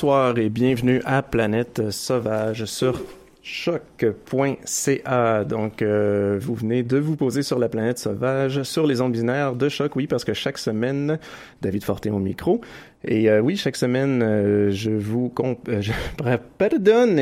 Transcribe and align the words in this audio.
Bonsoir 0.00 0.38
et 0.38 0.48
bienvenue 0.48 1.02
à 1.04 1.20
Planète 1.20 1.90
Sauvage 1.90 2.64
sur 2.64 3.02
choc.ca. 3.42 5.44
Donc, 5.44 5.82
euh, 5.82 6.38
vous 6.40 6.54
venez 6.54 6.82
de 6.82 6.96
vous 6.96 7.16
poser 7.16 7.42
sur 7.42 7.58
la 7.58 7.68
planète 7.68 7.98
sauvage, 7.98 8.62
sur 8.62 8.86
les 8.86 9.02
ondes 9.02 9.12
binaires 9.12 9.54
de 9.54 9.68
choc, 9.68 9.94
oui, 9.96 10.06
parce 10.06 10.24
que 10.24 10.32
chaque 10.32 10.56
semaine, 10.56 11.18
David 11.60 11.84
Forté 11.84 12.08
au 12.08 12.18
micro. 12.18 12.62
Et 13.04 13.28
euh, 13.28 13.40
oui, 13.40 13.58
chaque 13.58 13.76
semaine, 13.76 14.22
euh, 14.22 14.70
je 14.70 14.90
vous 14.90 15.28
comp 15.28 15.58
je... 15.68 15.92
pardonne, 16.56 17.20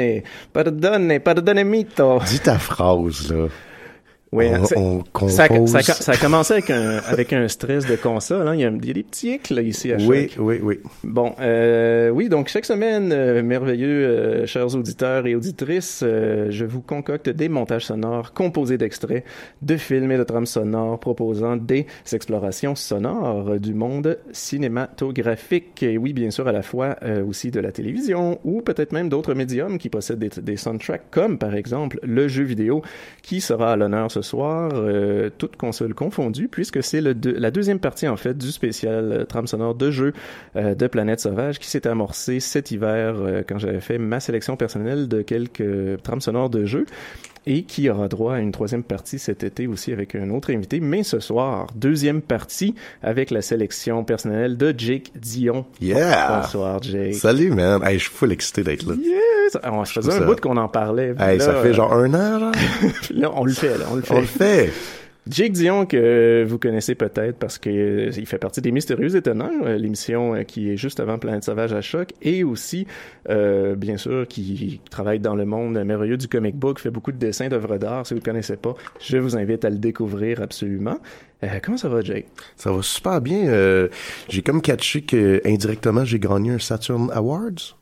pardonne, 0.52 1.18
pardonne 1.18 1.64
mito. 1.64 2.20
Dis 2.28 2.38
ta 2.38 2.60
phrase, 2.60 3.32
là. 3.32 3.48
Oui, 4.30 4.46
on, 4.76 5.02
on 5.22 5.28
ça, 5.28 5.44
a- 5.44 5.66
ça, 5.66 5.78
a- 5.78 5.82
ça 5.82 6.12
a 6.12 6.16
commencé 6.18 6.52
avec 6.52 6.68
un, 6.70 6.98
avec 7.06 7.32
un 7.32 7.48
stress 7.48 7.86
de 7.86 7.96
console. 7.96 8.46
Hein. 8.46 8.54
Il, 8.56 8.60
y 8.60 8.64
a, 8.64 8.68
il 8.70 8.86
y 8.86 8.90
a 8.90 8.92
des 8.94 9.02
petits 9.02 9.30
hics 9.34 9.48
là, 9.48 9.62
ici 9.62 9.90
à. 9.90 9.96
Oui, 9.96 10.28
oui, 10.38 10.60
oui. 10.62 10.80
Bon, 11.02 11.32
euh, 11.40 12.10
oui, 12.10 12.28
donc 12.28 12.48
chaque 12.48 12.66
semaine, 12.66 13.10
euh, 13.10 13.42
merveilleux, 13.42 13.88
euh, 14.06 14.46
chers 14.46 14.74
auditeurs 14.74 15.26
et 15.26 15.34
auditrices, 15.34 16.00
euh, 16.02 16.48
je 16.50 16.66
vous 16.66 16.82
concocte 16.82 17.30
des 17.30 17.48
montages 17.48 17.86
sonores 17.86 18.34
composés 18.34 18.76
d'extraits 18.76 19.24
de 19.62 19.76
films 19.78 20.12
et 20.12 20.18
de 20.18 20.24
trames 20.24 20.44
sonores 20.46 21.00
proposant 21.00 21.56
des 21.56 21.86
explorations 22.12 22.74
sonores 22.74 23.58
du 23.58 23.72
monde 23.72 24.18
cinématographique. 24.32 25.82
Et 25.82 25.96
oui, 25.98 26.12
bien 26.12 26.30
sûr, 26.30 26.46
à 26.48 26.52
la 26.52 26.62
fois 26.62 26.96
aussi 27.26 27.50
de 27.50 27.60
la 27.60 27.72
télévision 27.72 28.38
ou 28.44 28.60
peut-être 28.60 28.92
même 28.92 29.08
d'autres 29.08 29.34
médiums 29.34 29.78
qui 29.78 29.88
possèdent 29.88 30.18
des, 30.18 30.30
des 30.42 30.56
soundtracks, 30.56 31.10
comme 31.10 31.38
par 31.38 31.54
exemple 31.54 31.98
le 32.02 32.28
jeu 32.28 32.44
vidéo 32.44 32.82
qui 33.22 33.40
sera 33.40 33.72
à 33.72 33.76
l'honneur 33.76 34.10
ce 34.10 34.17
soir, 34.22 34.70
euh, 34.74 35.30
toutes 35.36 35.56
consoles 35.56 35.94
confondues, 35.94 36.48
puisque 36.48 36.82
c'est 36.82 37.00
la 37.00 37.50
deuxième 37.50 37.78
partie 37.78 38.08
en 38.08 38.16
fait 38.16 38.36
du 38.36 38.50
spécial 38.50 39.12
euh, 39.12 39.24
trame 39.24 39.46
sonore 39.46 39.74
de 39.74 39.90
jeu 39.90 40.12
euh, 40.56 40.74
de 40.74 40.86
Planète 40.86 41.20
Sauvage 41.20 41.58
qui 41.58 41.68
s'est 41.68 41.86
amorcé 41.86 42.40
cet 42.40 42.70
hiver 42.70 43.16
euh, 43.16 43.42
quand 43.46 43.58
j'avais 43.58 43.80
fait 43.80 43.98
ma 43.98 44.20
sélection 44.20 44.56
personnelle 44.56 45.08
de 45.08 45.22
quelques 45.22 46.02
trames 46.02 46.20
sonores 46.20 46.50
de 46.50 46.64
jeux 46.64 46.86
et 47.48 47.62
qui 47.62 47.88
aura 47.88 48.08
droit 48.08 48.34
à 48.34 48.38
une 48.40 48.52
troisième 48.52 48.82
partie 48.82 49.18
cet 49.18 49.42
été 49.42 49.66
aussi 49.66 49.90
avec 49.90 50.14
un 50.14 50.28
autre 50.30 50.52
invité. 50.52 50.80
Mais 50.80 51.02
ce 51.02 51.18
soir, 51.18 51.66
deuxième 51.74 52.20
partie 52.20 52.74
avec 53.02 53.30
la 53.30 53.40
sélection 53.40 54.04
personnelle 54.04 54.58
de 54.58 54.74
Jake 54.76 55.12
Dion. 55.16 55.64
Yeah! 55.80 56.42
Bonsoir 56.42 56.82
Jake. 56.82 57.14
Salut, 57.14 57.50
man. 57.50 57.80
Hey, 57.82 57.98
je 57.98 58.04
suis 58.04 58.12
full 58.12 58.32
excité 58.32 58.62
d'être 58.62 58.86
là. 58.86 58.94
Yes! 59.02 59.56
On 59.64 59.82
se 59.86 59.94
faisait 59.94 60.12
un 60.12 60.18
ça- 60.18 60.24
bout 60.26 60.38
qu'on 60.38 60.58
en 60.58 60.68
parlait. 60.68 61.14
Hey, 61.18 61.38
là, 61.38 61.44
ça 61.44 61.54
fait 61.54 61.68
euh, 61.68 61.72
genre 61.74 61.94
un 61.94 62.12
an, 62.12 62.38
genre? 62.38 62.52
là, 63.14 63.30
on 63.34 63.44
le 63.44 63.52
fait, 63.52 63.78
là, 63.78 63.86
on 63.90 63.94
le 63.96 64.02
fait. 64.02 64.14
On 64.14 64.20
le 64.20 64.26
fait. 64.26 64.70
Jake 65.28 65.52
Dion, 65.52 65.84
que 65.84 66.44
vous 66.48 66.58
connaissez 66.58 66.94
peut-être 66.94 67.38
parce 67.38 67.58
que 67.58 67.68
euh, 67.68 68.10
il 68.16 68.26
fait 68.26 68.38
partie 68.38 68.60
des 68.60 68.72
Mystérieux 68.72 69.14
Étonnants, 69.14 69.50
euh, 69.64 69.76
l'émission 69.76 70.34
euh, 70.34 70.42
qui 70.42 70.70
est 70.70 70.76
juste 70.76 71.00
avant 71.00 71.18
Planète 71.18 71.44
Sauvage 71.44 71.72
à 71.72 71.80
Choc, 71.82 72.12
et 72.22 72.44
aussi, 72.44 72.86
bien 73.28 73.96
sûr, 73.96 74.26
qui 74.26 74.80
travaille 74.90 75.20
dans 75.20 75.34
le 75.34 75.44
monde 75.44 75.82
merveilleux 75.84 76.16
du 76.16 76.28
comic 76.28 76.56
book, 76.56 76.78
fait 76.78 76.90
beaucoup 76.90 77.12
de 77.12 77.18
dessins 77.18 77.48
d'œuvres 77.48 77.76
d'art. 77.76 78.06
Si 78.06 78.14
vous 78.14 78.20
ne 78.20 78.24
connaissez 78.24 78.56
pas, 78.56 78.74
je 79.00 79.18
vous 79.18 79.36
invite 79.36 79.64
à 79.64 79.70
le 79.70 79.78
découvrir 79.78 80.40
absolument. 80.40 80.98
Comment 81.62 81.76
ça 81.76 81.88
va, 81.88 82.00
Jake? 82.00 82.26
Ça 82.56 82.72
va 82.72 82.82
super 82.82 83.20
bien. 83.20 83.46
Euh, 83.46 83.88
j'ai 84.28 84.42
comme 84.42 84.60
catché 84.60 85.02
que 85.02 85.40
indirectement 85.44 86.04
j'ai 86.04 86.18
gagné 86.18 86.50
un 86.50 86.58
Saturn 86.58 87.10
Awards. 87.12 87.77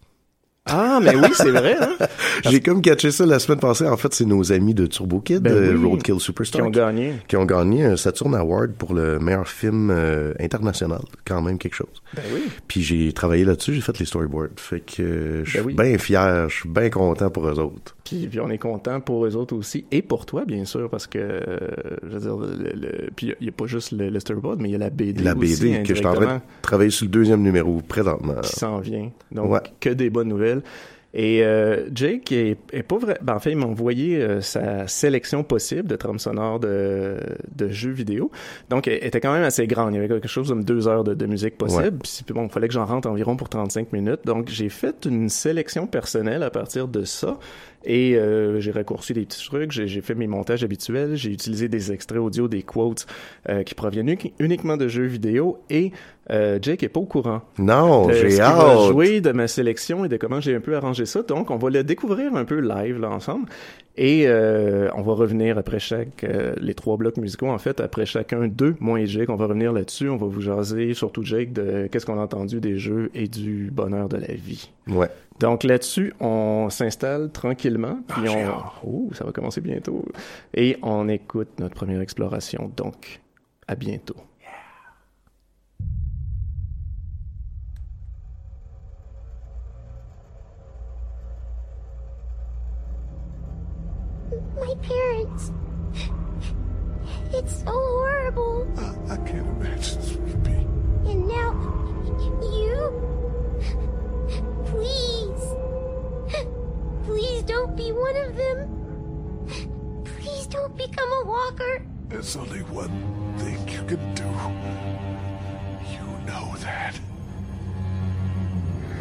Ah, 0.66 0.98
mais 1.02 1.14
oui, 1.14 1.28
c'est 1.32 1.50
vrai, 1.50 1.76
hein? 1.80 1.96
J'ai 2.50 2.60
comme 2.60 2.82
catché 2.82 3.10
ça 3.10 3.24
la 3.24 3.38
semaine 3.38 3.60
passée. 3.60 3.86
En 3.86 3.96
fait, 3.96 4.12
c'est 4.12 4.24
nos 4.24 4.52
amis 4.52 4.74
de 4.74 4.86
Turbo 4.86 5.20
Kid, 5.20 5.40
Ben 5.42 5.76
oui. 5.76 5.88
Roadkill 5.88 6.16
Qui 6.16 6.20
Superstar, 6.20 6.66
ont 6.66 6.70
gagné. 6.70 7.14
qui 7.28 7.36
ont 7.36 7.44
gagné 7.44 7.84
un 7.84 7.96
Saturn 7.96 8.34
Award 8.34 8.72
pour 8.72 8.92
le 8.94 9.18
meilleur 9.18 9.48
film 9.48 9.90
euh, 9.90 10.34
international. 10.40 11.00
Quand 11.24 11.40
même 11.42 11.58
quelque 11.58 11.74
chose. 11.74 12.02
Ben 12.14 12.22
oui. 12.34 12.42
Puis 12.68 12.82
j'ai 12.82 13.12
travaillé 13.12 13.44
là-dessus, 13.44 13.74
j'ai 13.74 13.80
fait 13.80 13.98
les 13.98 14.06
storyboards. 14.06 14.48
Fait 14.56 14.80
que 14.80 15.02
euh, 15.02 15.44
je 15.44 15.50
suis 15.50 15.58
Ben 15.60 15.66
oui. 15.66 15.74
bien 15.74 15.98
fier, 15.98 16.48
je 16.48 16.54
suis 16.54 16.68
bien 16.68 16.90
content 16.90 17.30
pour 17.30 17.46
eux 17.48 17.58
autres. 17.58 17.95
Puis, 18.06 18.28
puis 18.28 18.40
on 18.40 18.48
est 18.48 18.58
content 18.58 19.00
pour 19.00 19.26
eux 19.26 19.34
autres 19.36 19.54
aussi, 19.56 19.84
et 19.90 20.00
pour 20.00 20.24
toi, 20.26 20.44
bien 20.44 20.64
sûr, 20.64 20.88
parce 20.88 21.06
que, 21.06 21.18
euh, 21.18 21.58
je 22.04 22.08
veux 22.08 22.20
dire, 22.20 22.36
le, 22.36 22.70
le- 22.72 23.10
puis 23.14 23.34
il 23.40 23.44
n'y 23.44 23.48
a 23.48 23.52
pas 23.52 23.66
juste 23.66 23.90
le, 23.92 24.08
le 24.08 24.20
storyboard, 24.20 24.60
mais 24.60 24.68
il 24.68 24.72
y 24.72 24.76
a 24.76 24.78
la 24.78 24.90
BD 24.90 25.22
La 25.24 25.36
aussi, 25.36 25.70
BD 25.70 25.82
que 25.82 25.88
je 25.88 25.94
suis 25.98 26.06
en 26.06 26.14
train 26.14 26.36
de 26.36 26.40
travailler 26.62 26.90
sur 26.90 27.04
le 27.06 27.10
deuxième 27.10 27.42
numéro 27.42 27.80
présentement. 27.86 28.36
qui 28.42 28.52
s'en 28.52 28.78
vient. 28.78 29.10
Donc, 29.32 29.50
Ouais. 29.50 29.60
que 29.80 29.90
des 29.90 30.08
bonnes 30.08 30.28
nouvelles. 30.28 30.62
Et 31.18 31.42
euh, 31.44 31.88
Jake 31.94 32.30
est, 32.32 32.58
est 32.74 32.82
pas 32.82 32.98
vrai. 32.98 33.16
Ben, 33.22 33.36
en 33.36 33.38
fait, 33.38 33.50
il 33.52 33.56
m'a 33.56 33.64
envoyé 33.64 34.20
euh, 34.20 34.42
sa 34.42 34.86
sélection 34.86 35.44
possible 35.44 35.88
de 35.88 35.96
trames 35.96 36.18
sonores 36.18 36.60
de, 36.60 37.16
de 37.54 37.68
jeux 37.68 37.92
vidéo. 37.92 38.30
Donc, 38.68 38.86
elle 38.86 39.02
était 39.02 39.20
quand 39.20 39.32
même 39.32 39.44
assez 39.44 39.66
grande. 39.66 39.94
Il 39.94 39.96
y 39.96 39.98
avait 39.98 40.08
quelque 40.08 40.28
chose 40.28 40.48
comme 40.48 40.62
deux 40.62 40.88
heures 40.88 41.04
de, 41.04 41.14
de 41.14 41.24
musique 41.26 41.56
possible. 41.56 42.00
Puis 42.02 42.34
bon, 42.34 42.44
il 42.44 42.50
fallait 42.50 42.68
que 42.68 42.74
j'en 42.74 42.84
rentre 42.84 43.08
environ 43.08 43.34
pour 43.34 43.48
35 43.48 43.94
minutes. 43.94 44.20
Donc, 44.26 44.50
j'ai 44.50 44.68
fait 44.68 45.06
une 45.06 45.30
sélection 45.30 45.86
personnelle 45.86 46.42
à 46.42 46.50
partir 46.50 46.86
de 46.86 47.04
ça. 47.04 47.38
Et 47.88 48.16
euh, 48.16 48.58
j'ai 48.60 48.72
raccourci 48.72 49.12
des 49.12 49.22
petits 49.24 49.44
trucs, 49.46 49.70
j'ai 49.70 50.00
fait 50.00 50.16
mes 50.16 50.26
montages 50.26 50.64
habituels, 50.64 51.14
j'ai 51.14 51.30
utilisé 51.30 51.68
des 51.68 51.92
extraits 51.92 52.18
audio, 52.20 52.48
des 52.48 52.62
quotes 52.62 53.06
euh, 53.48 53.62
qui 53.62 53.74
proviennent 53.76 54.08
uni- 54.08 54.32
uniquement 54.40 54.76
de 54.76 54.88
jeux 54.88 55.04
vidéo. 55.06 55.58
Et 55.70 55.92
euh, 56.30 56.58
Jake 56.60 56.82
est 56.82 56.88
pas 56.88 56.98
au 56.98 57.04
courant 57.06 57.42
Non, 57.58 58.08
ce 58.08 58.14
j'ai 58.14 58.28
qui 58.30 58.36
va 58.38 58.46
hâte. 58.58 58.88
jouer, 58.90 59.20
de 59.20 59.30
ma 59.30 59.46
sélection 59.46 60.04
et 60.04 60.08
de 60.08 60.16
comment 60.16 60.40
j'ai 60.40 60.56
un 60.56 60.60
peu 60.60 60.74
arrangé 60.76 61.06
ça. 61.06 61.22
Donc, 61.22 61.52
on 61.52 61.56
va 61.56 61.70
le 61.70 61.84
découvrir 61.84 62.34
un 62.34 62.44
peu 62.44 62.58
live 62.58 62.98
là 62.98 63.08
ensemble. 63.10 63.46
Et 63.96 64.24
euh, 64.26 64.90
on 64.96 65.02
va 65.02 65.12
revenir 65.14 65.56
après 65.56 65.78
chaque 65.78 66.24
euh, 66.24 66.54
les 66.60 66.74
trois 66.74 66.96
blocs 66.98 67.16
musicaux 67.16 67.46
en 67.48 67.56
fait 67.58 67.80
après 67.80 68.04
chacun 68.04 68.46
deux 68.46 68.74
moi 68.78 69.00
et 69.00 69.06
Jake 69.06 69.30
on 69.30 69.36
va 69.36 69.46
revenir 69.46 69.72
là-dessus 69.72 70.10
on 70.10 70.18
va 70.18 70.26
vous 70.26 70.42
jaser 70.42 70.92
surtout 70.92 71.22
Jake 71.22 71.54
de 71.54 71.88
qu'est-ce 71.90 72.04
qu'on 72.04 72.18
a 72.18 72.22
entendu 72.22 72.60
des 72.60 72.76
jeux 72.76 73.10
et 73.14 73.26
du 73.26 73.70
bonheur 73.72 74.10
de 74.10 74.18
la 74.18 74.34
vie 74.34 74.68
Ouais. 74.86 75.08
Donc 75.40 75.64
là-dessus, 75.64 76.14
on 76.20 76.70
s'installe 76.70 77.30
tranquillement, 77.30 77.98
puis 78.08 78.28
on... 78.28 78.46
Oh, 78.86 79.10
ça 79.12 79.24
va 79.24 79.32
commencer 79.32 79.60
bientôt. 79.60 80.04
Et 80.54 80.78
on 80.82 81.08
écoute 81.08 81.48
notre 81.58 81.74
première 81.74 82.00
exploration. 82.00 82.70
Donc, 82.76 83.20
à 83.68 83.74
bientôt. 83.74 84.16
My 94.56 94.74
parents. 94.82 95.52
It's 97.32 97.62
so 97.62 97.70
horrible. 97.70 98.66
I 99.10 99.16
can't 99.28 99.46
imagine, 99.60 100.02
sweet 100.02 100.44
pea. 100.44 100.66
And 101.10 101.28
now, 101.28 101.52
you? 102.42 102.92
Please. 104.64 105.15
Please 107.06 107.44
don't 107.44 107.76
be 107.76 107.92
one 107.92 108.16
of 108.16 108.34
them. 108.34 110.02
Please 110.04 110.48
don't 110.48 110.76
become 110.76 111.08
a 111.08 111.24
walker. 111.24 111.86
There's 112.08 112.34
only 112.34 112.62
one 112.62 112.90
thing 113.38 113.56
you 113.68 113.84
can 113.84 114.14
do. 114.16 114.24
You 115.94 116.04
know 116.26 116.52
that. 116.58 116.98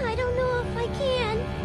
I 0.03 0.13
don't 0.13 0.35
know 0.37 0.61
if 0.61 0.77
I 0.77 0.87
can. 0.99 1.64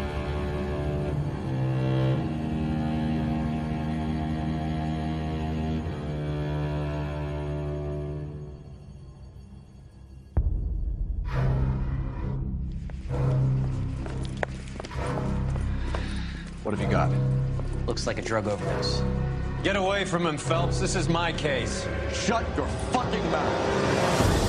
Looks 18.01 18.07
like 18.07 18.17
a 18.17 18.27
drug 18.27 18.47
overdose. 18.47 19.03
Get 19.61 19.75
away 19.75 20.05
from 20.05 20.25
him, 20.25 20.35
Phelps. 20.35 20.79
This 20.79 20.95
is 20.95 21.07
my 21.07 21.31
case. 21.31 21.87
Shut 22.11 22.43
your 22.57 22.65
fucking 22.91 23.29
mouth. 23.29 24.40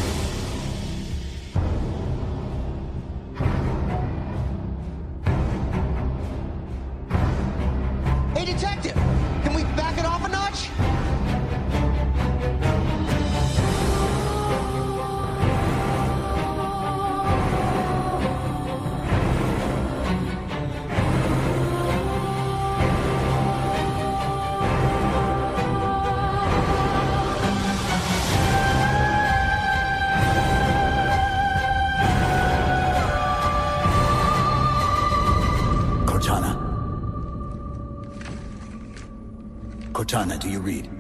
Cortana, 40.03 40.37
do 40.37 40.51
you 40.51 40.59
read? 40.59 40.91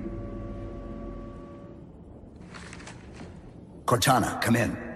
Cortana, 3.85 4.41
come 4.41 4.55
in. 4.55 4.92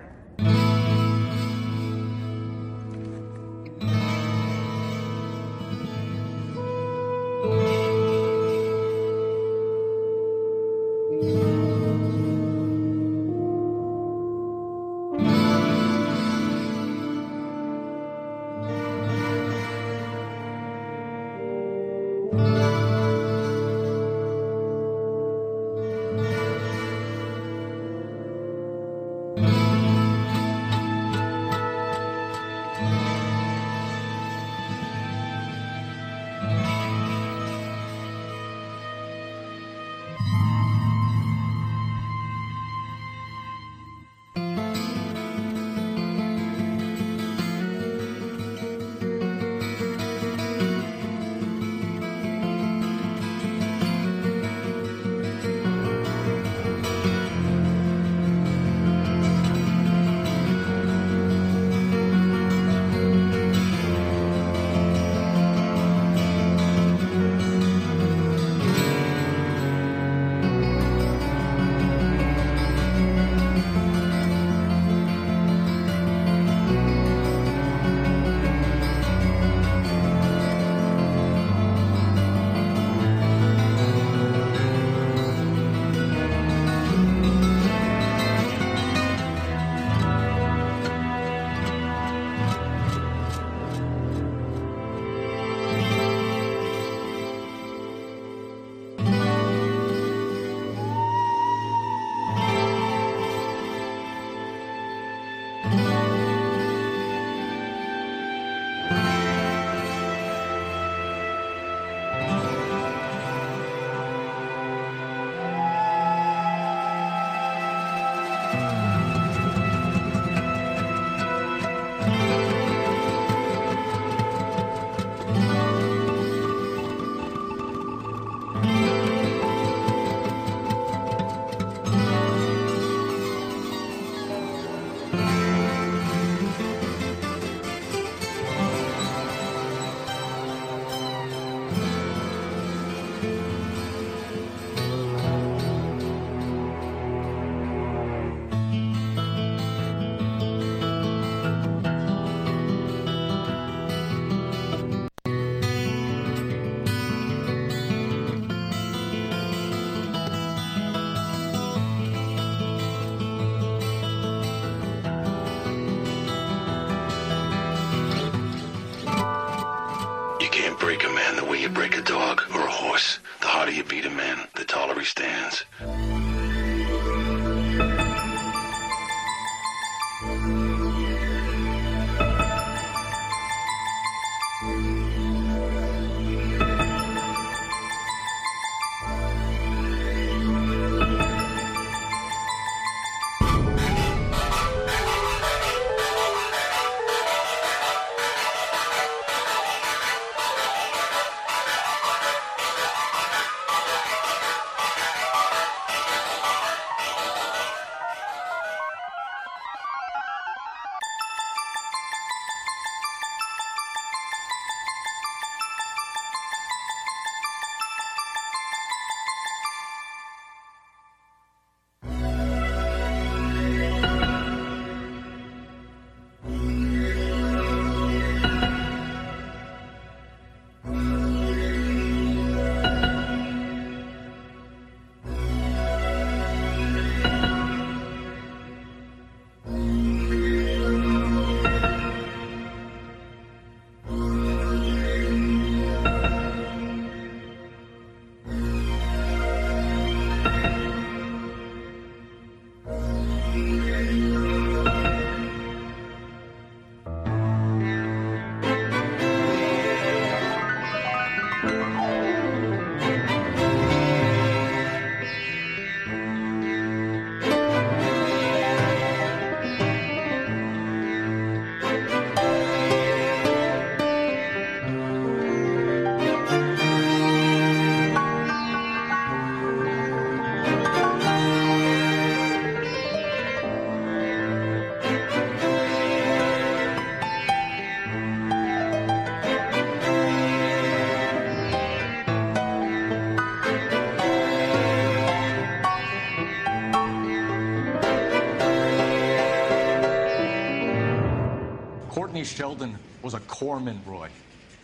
Sheldon 302.47 302.99
was 303.23 303.35
a 303.35 303.41
corpsman, 303.41 303.99
Roy. 304.07 304.29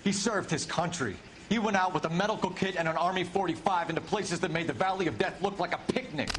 He 0.05 0.13
served 0.13 0.51
his 0.51 0.65
country. 0.65 1.17
He 1.49 1.59
went 1.59 1.77
out 1.77 1.95
with 1.95 2.05
a 2.05 2.11
medical 2.11 2.51
kit 2.51 2.77
and 2.77 2.89
an 2.89 2.97
Army 2.97 3.25
45 3.25 3.91
into 3.91 4.01
places 4.01 4.41
that 4.41 4.51
made 4.51 4.67
the 4.67 4.73
Valley 4.73 5.07
of 5.07 5.19
Death 5.19 5.41
look 5.43 5.59
like 5.59 5.75
a 5.75 5.93
picnic. 5.93 6.31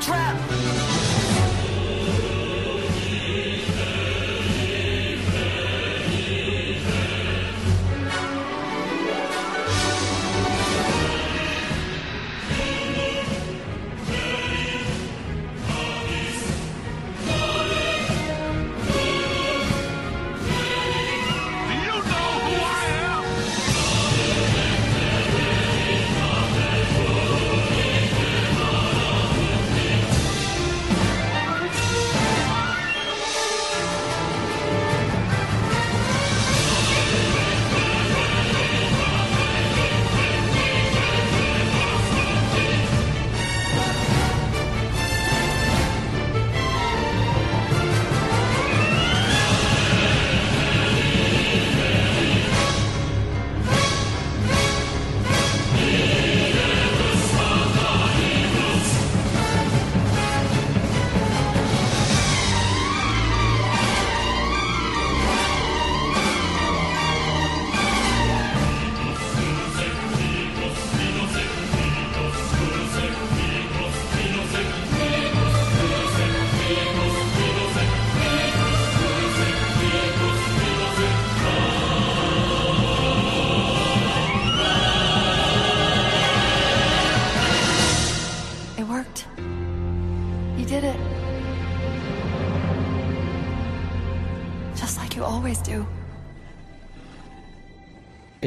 Trap. 0.00 0.65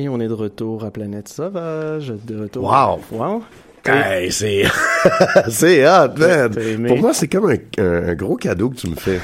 On 0.10 0.19
est 0.19 0.28
de 0.28 0.34
retour 0.34 0.84
à 0.84 0.91
Planète 0.91 1.28
Sauvage. 1.28 2.13
De 2.26 2.41
retour. 2.41 2.63
Wow. 2.63 3.00
Wow. 3.12 3.43
Hey, 3.86 4.32
c'est 4.32 4.65
c'est 5.50 5.88
hot, 5.88 6.13
man. 6.17 6.88
Pour 6.88 6.98
moi, 6.98 7.13
c'est 7.13 7.28
comme 7.28 7.56
un 7.78 8.13
gros 8.15 8.36
cadeau 8.36 8.69
que 8.69 8.76
tu 8.76 8.89
me 8.89 8.95
fais. 8.95 9.19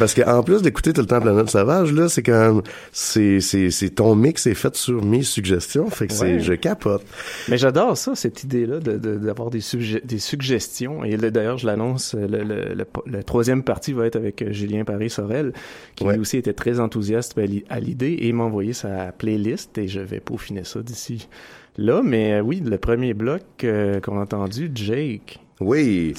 Parce 0.00 0.14
que 0.14 0.22
en 0.22 0.42
plus 0.42 0.62
d'écouter 0.62 0.92
tout 0.92 1.00
le 1.02 1.06
temps 1.06 1.20
Planète 1.20 1.48
Sauvage, 1.50 1.92
là, 1.92 2.08
c'est 2.08 2.24
comme 2.24 2.62
c'est 2.90 3.38
c'est 3.40 3.70
c'est 3.70 3.90
ton 3.90 4.16
mix 4.16 4.48
est 4.48 4.54
fait 4.54 4.74
sur 4.74 5.04
mes 5.04 5.22
suggestions, 5.22 5.88
fait 5.90 6.08
que 6.08 6.12
c'est 6.14 6.40
je 6.40 6.54
capote. 6.54 7.04
Mais 7.48 7.58
j'adore 7.58 7.96
ça, 7.96 8.16
cette 8.16 8.42
idée-là 8.42 8.80
de- 8.80 8.96
de- 8.98 9.16
d'avoir 9.16 9.50
des, 9.50 9.60
sugge- 9.60 10.04
des 10.04 10.18
suggestions. 10.18 11.04
Et 11.04 11.16
là, 11.16 11.30
d'ailleurs, 11.30 11.58
je 11.58 11.66
l'annonce, 11.66 12.14
le, 12.14 12.26
le, 12.26 12.74
le, 12.74 12.86
le 13.06 13.22
troisième 13.22 13.62
partie 13.62 13.92
va 13.92 14.06
être 14.06 14.16
avec 14.16 14.42
euh, 14.42 14.50
Julien 14.52 14.84
Paris-Sorel, 14.84 15.52
qui 15.94 16.04
lui 16.04 16.18
aussi 16.18 16.38
était 16.38 16.54
très 16.54 16.80
enthousiaste 16.80 17.38
à 17.68 17.78
l'idée 17.80 18.16
et 18.20 18.32
m'a 18.32 18.44
envoyé 18.44 18.72
sa 18.72 19.12
playlist 19.12 19.76
et 19.78 19.86
je 19.86 20.00
vais 20.00 20.20
peaufiner 20.20 20.64
ça 20.64 20.80
d'ici 20.82 21.28
là. 21.76 22.00
Mais 22.02 22.34
euh, 22.34 22.40
oui, 22.40 22.62
le 22.64 22.78
premier 22.78 23.12
bloc 23.12 23.42
euh, 23.64 24.00
qu'on 24.00 24.18
a 24.18 24.22
entendu, 24.22 24.70
Jake. 24.74 25.40
Oui. 25.60 26.14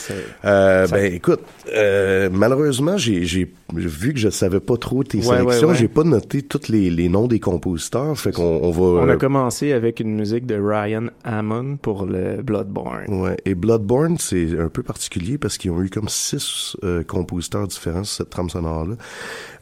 Euh, 0.45 0.87
Ben 0.87 1.13
écoute, 1.13 1.39
euh, 1.73 2.29
malheureusement, 2.31 2.95
j'ai 2.97 3.25
j'ai 3.25 3.51
vu 3.73 4.13
que 4.13 4.19
je 4.19 4.29
savais 4.29 4.59
pas 4.59 4.77
trop 4.77 5.03
tes 5.03 5.17
Ouais, 5.17 5.23
sélections, 5.37 5.67
ouais, 5.69 5.73
ouais. 5.73 5.79
j'ai 5.79 5.87
pas 5.87 6.03
noté 6.03 6.41
tous 6.43 6.67
les, 6.69 6.89
les 6.89 7.09
noms 7.09 7.27
des 7.27 7.39
compositeurs, 7.39 8.17
fait 8.19 8.31
qu'on 8.31 8.59
on 8.61 8.69
va. 8.71 9.01
On 9.03 9.09
a 9.09 9.15
commencé 9.17 9.71
avec 9.73 9.99
une 9.99 10.13
musique 10.15 10.45
de 10.45 10.55
Ryan 10.61 11.07
Hammond 11.23 11.77
pour 11.77 12.05
le 12.05 12.41
Bloodborne. 12.43 13.05
Ouais, 13.07 13.37
et 13.45 13.55
Bloodborne, 13.55 14.17
c'est 14.19 14.59
un 14.59 14.69
peu 14.69 14.83
particulier 14.83 15.37
parce 15.37 15.57
qu'ils 15.57 15.71
ont 15.71 15.81
eu 15.81 15.89
comme 15.89 16.09
six 16.09 16.77
euh, 16.83 17.03
compositeurs 17.03 17.67
différents 17.67 18.03
sur 18.03 18.17
cette 18.17 18.29
trame 18.29 18.49
sonore-là, 18.49 18.95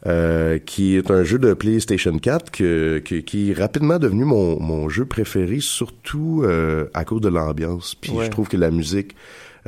euh, 0.06 0.58
qui 0.58 0.96
est 0.96 1.10
un 1.10 1.22
jeu 1.24 1.38
de 1.38 1.54
PlayStation 1.54 2.18
4 2.18 2.50
que, 2.50 2.98
que- 3.04 3.14
qui 3.16 3.50
est 3.50 3.54
rapidement 3.54 3.98
devenu 3.98 4.24
mon, 4.24 4.60
mon 4.60 4.88
jeu 4.88 5.04
préféré, 5.04 5.58
surtout 5.60 6.42
euh, 6.44 6.86
à 6.94 7.04
cause 7.04 7.20
de 7.20 7.28
l'ambiance. 7.28 7.94
Puis 7.94 8.12
je 8.22 8.28
trouve 8.28 8.48
que 8.48 8.56
la 8.56 8.70
musique, 8.70 9.14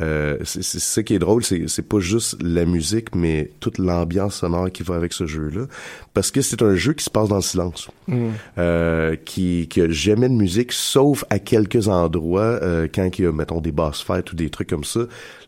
euh, 0.00 0.38
c'est 0.44 0.62
ça 0.62 1.02
qui 1.02 1.14
est 1.14 1.18
drôle, 1.18 1.42
c'est 1.44 1.88
pas 1.88 2.00
juste 2.00 2.36
la 2.42 2.64
musique, 2.64 3.14
mais 3.14 3.50
toute 3.60 3.78
l'ambiance 3.78 4.36
sonore 4.36 4.70
qui 4.70 4.82
va 4.82 4.94
avec 4.94 5.12
ce 5.12 5.26
jeu-là, 5.26 5.66
parce 6.14 6.30
que 6.30 6.40
c'est 6.40 6.62
un 6.62 6.74
jeu 6.74 6.92
qui 6.94 7.04
se 7.04 7.10
passe 7.10 7.28
dans 7.28 7.36
le 7.36 7.42
silence 7.42 7.88
Mm. 8.08 8.30
euh, 8.58 9.14
qui, 9.24 9.68
qui 9.68 9.80
a 9.80 9.88
jamais 9.88 10.28
de 10.28 10.34
musique, 10.34 10.72
sauf 10.72 11.24
à 11.30 11.38
quelques 11.38 11.86
endroits, 11.88 12.58
euh, 12.62 12.88
quand 12.92 13.08
il 13.18 13.24
y 13.24 13.26
a, 13.28 13.32
mettons, 13.32 13.60
des 13.60 13.70
boss 13.70 14.02
fights 14.02 14.32
ou 14.32 14.34
des 14.36 14.50
trucs 14.50 14.68
comme 14.70 14.82
ça. 14.84 15.00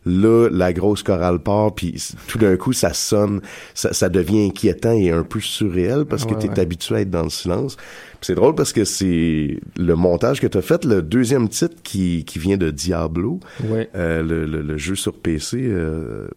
Là, 0.05 0.47
la 0.51 0.71
grosse 0.71 1.03
chorale 1.03 1.39
part, 1.39 1.73
puis 1.75 2.01
tout 2.27 2.37
d'un 2.37 2.55
coup, 2.57 2.71
ça 2.73 2.93
sonne, 2.93 3.41
ça, 3.73 3.91
ça 3.93 4.07
devient 4.07 4.45
inquiétant 4.47 4.93
et 4.93 5.11
un 5.11 5.23
peu 5.23 5.39
surréel 5.41 6.05
parce 6.05 6.25
que 6.25 6.33
Ouais, 6.33 6.39
t'es 6.39 6.49
ouais. 6.49 6.59
habitué 6.59 6.95
à 6.95 7.01
être 7.01 7.09
dans 7.09 7.23
le 7.23 7.29
silence. 7.29 7.75
C'est 8.25 8.33
drôle 8.33 8.55
parce 8.55 8.73
que 8.73 8.85
c'est 8.85 9.59
le 9.77 9.95
montage 9.95 10.41
que 10.41 10.47
t'as 10.47 10.63
fait, 10.63 10.83
le 10.83 11.03
deuxième 11.03 11.47
titre 11.47 11.75
qui, 11.83 12.25
qui 12.25 12.39
vient 12.39 12.57
de 12.57 12.71
Diablo, 12.71 13.39
Ouais. 13.69 13.87
euh, 13.93 14.23
le, 14.23 14.45
le, 14.47 14.63
le 14.63 14.77
jeu 14.77 14.95
sur 14.95 15.13
PC, 15.13 15.57
euh, 15.61 16.27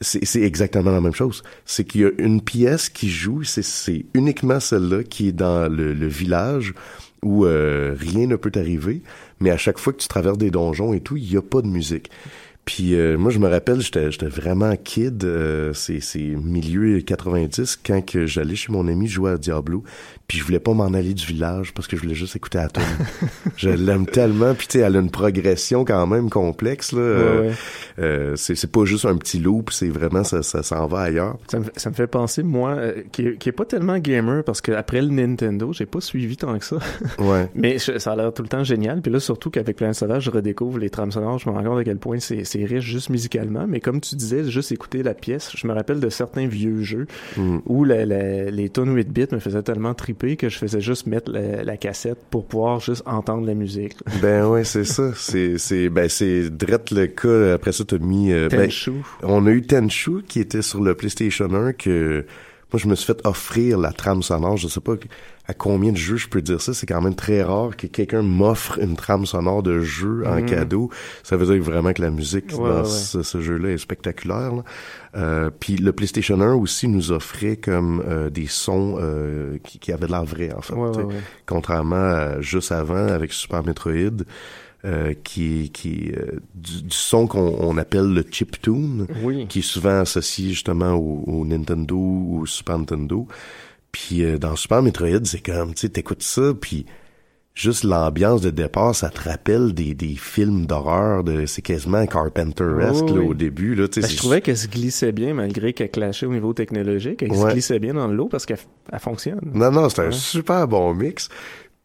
c'est 0.00 0.40
exactement 0.42 0.90
la 0.90 1.00
même 1.00 1.14
chose. 1.14 1.42
C'est 1.66 1.84
qu'il 1.84 2.00
y 2.00 2.04
a 2.04 2.10
une 2.18 2.40
pièce 2.40 2.88
qui 2.88 3.08
joue, 3.10 3.44
c'est- 3.44 3.62
c'est 3.62 4.06
uniquement 4.14 4.58
celle-là 4.58 5.04
qui 5.04 5.28
est 5.28 5.32
dans 5.32 5.68
le, 5.72 5.92
le 5.92 6.06
village 6.08 6.74
où 7.22 7.44
euh, 7.44 7.94
rien 7.96 8.26
ne 8.26 8.36
peut 8.36 8.50
arriver, 8.56 9.02
mais 9.40 9.50
à 9.50 9.58
chaque 9.58 9.78
fois 9.78 9.92
que 9.92 9.98
tu 9.98 10.08
traverses 10.08 10.38
des 10.38 10.50
donjons 10.50 10.94
et 10.94 11.00
tout, 11.00 11.16
il 11.18 11.28
n'y 11.30 11.36
a 11.36 11.42
pas 11.42 11.60
de 11.62 11.66
musique. 11.68 12.10
Puis 12.70 12.94
euh, 12.94 13.18
moi, 13.18 13.32
je 13.32 13.40
me 13.40 13.48
rappelle, 13.48 13.80
j'étais 13.80 14.12
j'étais 14.12 14.28
vraiment 14.28 14.72
kid, 14.76 15.24
euh, 15.24 15.72
c'est 15.74 15.98
c'est 15.98 16.20
milieu 16.20 17.00
90, 17.00 17.80
quand 17.84 18.00
que 18.00 18.26
j'allais 18.26 18.54
chez 18.54 18.70
mon 18.70 18.86
ami 18.86 19.08
jouer 19.08 19.32
à 19.32 19.38
Diablo, 19.38 19.82
puis 20.28 20.38
je 20.38 20.44
voulais 20.44 20.60
pas 20.60 20.72
m'en 20.72 20.94
aller 20.94 21.12
du 21.12 21.26
village 21.26 21.74
parce 21.74 21.88
que 21.88 21.96
je 21.96 22.02
voulais 22.02 22.14
juste 22.14 22.36
écouter 22.36 22.64
tune. 22.72 22.82
je 23.56 23.70
l'aime 23.70 24.06
tellement, 24.06 24.54
puis 24.54 24.68
tu 24.68 24.78
sais, 24.78 24.84
elle 24.84 24.94
a 24.94 25.00
une 25.00 25.10
progression 25.10 25.84
quand 25.84 26.06
même 26.06 26.30
complexe, 26.30 26.92
là. 26.92 27.00
Euh, 27.00 27.48
ouais. 27.48 27.54
Euh, 28.00 28.34
c'est 28.36 28.70
pas 28.70 28.84
juste 28.84 29.04
un 29.04 29.16
petit 29.16 29.38
loop, 29.38 29.70
c'est 29.70 29.88
vraiment, 29.88 30.24
ça, 30.24 30.42
ça 30.42 30.62
s'en 30.62 30.86
va 30.86 31.00
ailleurs. 31.00 31.36
Ça 31.50 31.58
me, 31.58 31.64
ça 31.76 31.90
me 31.90 31.94
fait 31.94 32.06
penser, 32.06 32.42
moi, 32.42 32.70
euh, 32.70 33.02
qui, 33.12 33.26
est, 33.26 33.36
qui 33.36 33.48
est 33.48 33.52
pas 33.52 33.64
tellement 33.64 33.98
gamer, 33.98 34.42
parce 34.44 34.60
que 34.60 34.72
après 34.72 35.00
le 35.02 35.08
Nintendo, 35.08 35.72
j'ai 35.72 35.86
pas 35.86 36.00
suivi 36.00 36.36
tant 36.36 36.58
que 36.58 36.64
ça. 36.64 36.78
Ouais. 37.18 37.48
Mais 37.54 37.78
je- 37.78 37.98
ça 37.98 38.12
a 38.12 38.16
l'air 38.16 38.32
tout 38.32 38.42
le 38.42 38.48
temps 38.48 38.64
génial. 38.64 39.02
Puis 39.02 39.12
là, 39.12 39.20
surtout 39.20 39.50
qu'avec 39.50 39.76
Planète 39.76 39.96
Sauvage, 39.96 40.24
je 40.24 40.30
redécouvre 40.30 40.78
les 40.78 40.90
trames 40.90 41.12
sonores. 41.12 41.38
Je 41.38 41.48
me 41.50 41.54
rends 41.54 41.62
compte 41.62 41.78
à 41.78 41.84
quel 41.84 41.98
point 41.98 42.18
c'est 42.18 42.42
riche 42.64 42.84
juste 42.84 43.10
musicalement. 43.10 43.66
Mais 43.68 43.80
comme 43.80 44.00
tu 44.00 44.14
disais, 44.16 44.44
juste 44.44 44.72
écouter 44.72 45.02
la 45.02 45.14
pièce, 45.14 45.50
je 45.54 45.66
me 45.66 45.72
rappelle 45.72 46.00
de 46.00 46.08
certains 46.08 46.46
vieux 46.46 46.82
jeux 46.82 47.06
Mm. 47.36 47.58
où 47.66 47.84
la- 47.84 48.06
la- 48.06 48.50
les 48.50 48.68
tunes 48.70 48.94
8 48.94 49.08
bits 49.12 49.26
me 49.32 49.38
faisaient 49.38 49.62
tellement 49.62 49.94
triper 49.94 50.36
que 50.36 50.48
je 50.48 50.58
faisais 50.58 50.80
juste 50.80 51.06
mettre 51.06 51.30
la, 51.30 51.62
la 51.64 51.76
cassette 51.76 52.18
pour 52.30 52.46
pouvoir 52.46 52.80
juste 52.80 53.02
entendre 53.06 53.46
la 53.46 53.54
musique. 53.54 53.94
Ben 54.22 54.46
ouais, 54.46 54.64
c'est 54.64 54.84
ça. 54.84 55.10
C'est 55.14 55.58
c'est 55.58 55.88
ben 55.88 56.08
c'est 56.08 56.48
drette 56.50 56.90
le 56.90 57.06
cas. 57.06 57.54
Après 57.54 57.72
ça, 57.72 57.84
t'as 57.90 58.04
mis. 58.04 58.32
euh, 58.32 58.48
ben, 58.48 58.70
on 59.22 59.46
a 59.46 59.50
eu 59.50 59.62
Tenchu 59.62 60.22
qui 60.26 60.40
était 60.40 60.62
sur 60.62 60.80
le 60.82 60.94
PlayStation 60.94 61.52
1 61.52 61.72
que 61.74 62.24
moi 62.72 62.78
je 62.80 62.86
me 62.88 62.94
suis 62.94 63.06
fait 63.06 63.20
offrir 63.26 63.78
la 63.78 63.92
trame 63.92 64.22
sonore. 64.22 64.56
Je 64.56 64.68
sais 64.68 64.80
pas 64.80 64.94
à 65.48 65.54
combien 65.54 65.90
de 65.90 65.96
jeux 65.96 66.16
je 66.16 66.28
peux 66.28 66.40
dire 66.42 66.60
ça. 66.60 66.72
C'est 66.72 66.86
quand 66.86 67.00
même 67.02 67.16
très 67.16 67.42
rare 67.42 67.76
que 67.76 67.88
quelqu'un 67.88 68.22
m'offre 68.22 68.78
une 68.80 68.94
trame 68.94 69.26
sonore 69.26 69.64
de 69.64 69.80
jeu 69.80 70.22
en 70.24 70.36
Mhm. 70.36 70.46
cadeau. 70.46 70.90
Ça 71.24 71.36
veut 71.36 71.46
dire 71.52 71.60
vraiment 71.60 71.92
que 71.92 72.00
la 72.02 72.10
musique 72.10 72.52
Ouais, 72.52 72.68
dans 72.68 72.82
ouais, 72.82 72.88
ce, 72.88 73.22
ce 73.24 73.40
jeu-là 73.40 73.70
est 73.70 73.78
spectaculaire. 73.78 74.54
là. 74.54 74.62
Euh, 75.16 75.50
Puis 75.58 75.76
le 75.76 75.90
PlayStation 75.90 76.40
1 76.40 76.54
aussi 76.54 76.86
nous 76.86 77.10
offrait 77.10 77.56
comme 77.56 78.00
euh, 78.08 78.30
des 78.30 78.46
sons 78.46 78.96
euh, 79.00 79.58
qui, 79.64 79.80
qui 79.80 79.90
avaient 79.92 80.06
de 80.06 80.12
l'air 80.12 80.24
vrai 80.24 80.52
en 80.56 80.60
fait. 80.60 80.74
Ouais. 80.74 81.02
Contrairement 81.46 81.96
à 81.96 82.40
juste 82.40 82.70
avant 82.70 83.08
avec 83.08 83.32
Super 83.32 83.64
Metroid. 83.64 84.22
Euh, 84.84 85.12
qui 85.24 85.70
qui 85.70 86.12
euh, 86.16 86.38
du, 86.54 86.82
du 86.84 86.96
son 86.96 87.26
qu'on 87.26 87.54
on 87.60 87.76
appelle 87.76 88.12
le 88.14 88.24
chiptune 88.30 89.06
Oui. 89.22 89.46
qui 89.48 89.58
est 89.58 89.62
souvent 89.62 90.00
associé 90.00 90.48
justement 90.50 90.94
au, 90.94 91.22
au 91.26 91.44
Nintendo 91.44 91.96
ou 91.96 92.40
au 92.42 92.46
Super 92.46 92.78
Nintendo 92.78 93.26
puis 93.92 94.22
euh, 94.24 94.38
dans 94.38 94.56
Super 94.56 94.82
Metroid 94.82 95.24
c'est 95.24 95.44
comme 95.44 95.74
tu 95.74 95.80
sais 95.82 95.88
t'écoutes 95.90 96.22
ça 96.22 96.52
puis 96.58 96.86
juste 97.52 97.84
l'ambiance 97.84 98.40
de 98.40 98.48
départ, 98.48 98.94
ça 98.94 99.10
te 99.10 99.20
rappelle 99.28 99.74
des, 99.74 99.92
des 99.92 100.14
films 100.16 100.64
d'horreur, 100.64 101.24
de, 101.24 101.44
c'est 101.44 101.60
quasiment 101.60 102.06
Carpenter-esque, 102.06 103.04
Oh, 103.08 103.14
là, 103.16 103.20
oui. 103.20 103.26
au 103.26 103.34
début, 103.34 103.74
là, 103.74 103.86
tu 103.86 104.00
sais, 104.00 104.06
Ben, 104.06 104.10
je 104.12 104.16
trouvais 104.16 104.40
qu'elle 104.40 104.56
se 104.56 104.68
glissait 104.68 105.12
bien 105.12 105.34
malgré 105.34 105.74
qu'elle 105.74 105.90
clashait 105.90 106.24
au 106.24 106.32
niveau 106.32 106.54
technologique. 106.54 107.22
Elle 107.22 107.34
se 107.34 107.46
glissait 107.52 107.78
bien 107.78 107.92
dans 107.94 108.06
le 108.06 108.14
lot 108.14 108.28
parce 108.28 108.46
qu'elle 108.46 108.60
elle 108.90 108.98
fonctionne. 109.00 109.40
Non, 109.52 109.70
non, 109.72 109.90
c'est 109.90 110.06
un 110.06 110.10
super 110.12 110.66
bon 110.68 110.94
mix. 110.94 111.28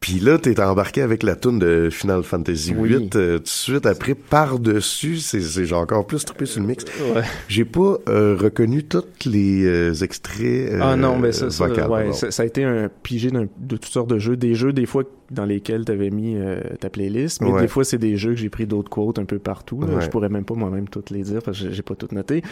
Puis 0.05 0.19
là, 0.19 0.37
t'es 0.37 0.59
embarqué 0.61 1.01
avec 1.01 1.23
la 1.23 1.35
tune 1.35 1.57
de 1.57 1.89
Final 1.91 2.21
Fantasy 2.21 2.75
Oui. 2.77 2.89
VIII 2.89 3.09
euh, 3.15 3.37
tout 3.39 3.43
de 3.45 3.47
suite 3.47 3.85
après 3.87 4.13
par-dessus. 4.13 5.17
C'est, 5.17 5.41
c'est, 5.41 5.65
j'ai 5.65 5.73
encore 5.73 6.05
plus 6.05 6.23
trippé 6.23 6.45
sur 6.45 6.61
le 6.61 6.67
mix. 6.67 6.85
Ouais. 7.15 7.23
J'ai 7.47 7.65
pas 7.65 7.97
euh, 8.07 8.37
reconnu 8.39 8.83
tous 8.83 9.03
les 9.25 9.65
euh, 9.65 9.93
extraits 10.03 10.73
euh, 10.73 10.79
ah 10.79 10.95
non, 10.95 11.17
mais 11.17 11.31
ça, 11.31 11.49
ça, 11.49 11.65
ouais, 11.89 12.13
ça, 12.13 12.29
ça 12.29 12.43
a 12.43 12.45
été 12.45 12.63
un 12.63 12.87
pigé 13.01 13.31
de 13.31 13.47
toutes 13.77 13.85
sortes 13.85 14.11
de 14.11 14.19
jeux. 14.19 14.37
Des 14.37 14.53
jeux, 14.53 14.73
des 14.73 14.85
fois, 14.85 15.05
dans 15.31 15.45
lesquels 15.45 15.85
tu 15.85 15.91
avais 15.91 16.11
mis 16.11 16.35
euh, 16.37 16.59
ta 16.79 16.91
playlist, 16.91 17.41
mais 17.41 17.49
Ouais. 17.51 17.61
des 17.61 17.67
fois, 17.67 17.83
c'est 17.83 17.97
des 17.97 18.15
jeux 18.15 18.31
que 18.35 18.39
j'ai 18.39 18.49
pris 18.49 18.67
d'autres 18.67 18.91
quotes 18.91 19.17
un 19.17 19.25
peu 19.25 19.39
partout. 19.39 19.81
là. 19.81 19.87
Ouais. 19.95 20.01
Je 20.03 20.09
pourrais 20.11 20.29
même 20.29 20.45
pas 20.45 20.53
moi-même 20.53 20.87
toutes 20.87 21.09
les 21.09 21.23
dire 21.23 21.41
parce 21.41 21.59
que 21.63 21.71
j'ai- 21.71 21.81
pas 21.81 21.95
toutes 21.95 22.11
notées. 22.11 22.43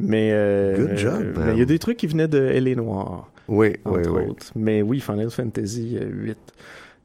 Mais 0.00 0.30
euh, 0.32 0.76
Good 0.88 0.96
job, 0.96 1.12
man. 1.36 1.44
mais 1.48 1.52
il 1.52 1.58
y 1.58 1.62
a 1.62 1.66
des 1.66 1.78
trucs 1.78 1.98
qui 1.98 2.06
venaient 2.06 2.28
de 2.28 2.38
L.A. 2.40 2.74
Noir. 2.76 3.30
Oui, 3.46 3.74
entre 3.84 4.10
oui, 4.10 4.20
oui. 4.22 4.30
autres. 4.30 4.46
Mais 4.56 4.80
oui, 4.80 5.00
Final 5.00 5.28
Fantasy 5.30 5.98
8. 6.00 6.38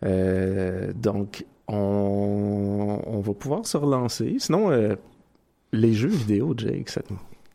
Euh, 0.06 0.92
donc, 0.96 1.46
on, 1.68 3.00
on 3.06 3.20
va 3.20 3.34
pouvoir 3.34 3.66
se 3.66 3.78
relancer. 3.78 4.36
Sinon, 4.40 4.72
euh, 4.72 4.96
les 5.72 5.94
jeux 5.94 6.08
vidéo, 6.10 6.54
Jake, 6.58 6.90
ça, 6.90 7.02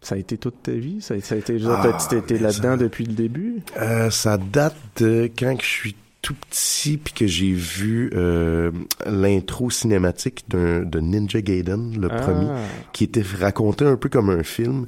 ça 0.01 0.15
a 0.15 0.19
été 0.19 0.37
toute 0.39 0.63
ta 0.63 0.73
vie? 0.73 1.01
Ça, 1.01 1.19
ça 1.21 1.35
a 1.35 1.39
été, 1.39 1.59
genre, 1.59 1.79
Ah, 1.83 1.99
t'étais 2.09 2.39
là-dedans 2.39 2.77
depuis 2.77 3.05
le 3.05 3.15
début? 3.15 3.63
Euh, 3.81 4.11
ça 4.11 4.37
date 4.39 4.77
de 5.01 5.31
quand 5.37 5.57
que 5.57 5.65
je 5.65 5.69
suis 5.69 5.97
tout 6.23 6.35
petit 6.49 6.97
puis 6.97 7.13
que 7.13 7.27
j'ai 7.27 7.53
vu 7.53 8.11
euh, 8.15 8.71
l'intro 9.05 9.69
cinématique 9.71 10.45
de 10.49 11.01
Ninja 11.01 11.43
Gaiden, 11.43 12.01
le 12.01 12.09
Ah. 12.11 12.17
premier, 12.17 12.49
qui 12.93 13.05
était 13.05 13.23
raconté 13.41 13.85
un 13.85 13.97
peu 13.97 14.09
comme 14.09 14.31
un 14.31 14.43
film. 14.43 14.87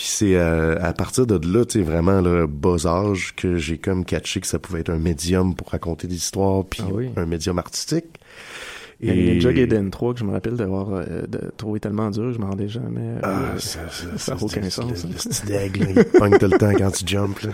Puis 0.00 0.08
c'est 0.08 0.34
euh, 0.34 0.78
à 0.80 0.94
partir 0.94 1.26
de 1.26 1.34
là, 1.46 1.66
tu 1.66 1.78
sais, 1.78 1.84
vraiment 1.84 2.22
le 2.22 2.46
bas 2.46 2.86
âge 2.86 3.34
que 3.36 3.58
j'ai 3.58 3.76
comme 3.76 4.06
catché 4.06 4.40
que 4.40 4.46
ça 4.46 4.58
pouvait 4.58 4.80
être 4.80 4.88
un 4.88 4.98
médium 4.98 5.54
pour 5.54 5.68
raconter 5.68 6.06
des 6.06 6.14
histoires 6.14 6.64
puis 6.64 6.80
Ah 6.82 6.88
oui. 6.90 7.10
un 7.16 7.26
médium 7.26 7.58
artistique. 7.58 8.06
Il 9.02 9.08
y 9.08 9.12
a 9.12 9.14
Ninja 9.32 9.52
Gaiden 9.52 9.90
3 9.90 10.12
que 10.14 10.20
je 10.20 10.24
me 10.24 10.32
rappelle 10.32 10.56
d'avoir 10.56 10.92
euh, 10.92 11.22
de 11.26 11.40
trouver 11.56 11.80
tellement 11.80 12.10
dur, 12.10 12.32
je 12.32 12.38
m'en 12.38 12.50
rendais 12.50 12.68
jamais. 12.68 13.00
euh, 13.00 13.20
Ah, 13.22 13.54
ça 13.58 13.80
n'a 14.34 14.42
aucun 14.42 14.68
sens. 14.68 15.04
Le, 15.04 15.14
petit 15.14 15.46
d'aigle, 15.46 15.86
il 15.96 16.04
pogne 16.18 16.36
tout 16.38 16.46
le 16.50 16.58
temps 16.58 16.72
quand 16.76 16.90
tu 16.90 17.06
jumps. 17.06 17.42
Là. 17.42 17.50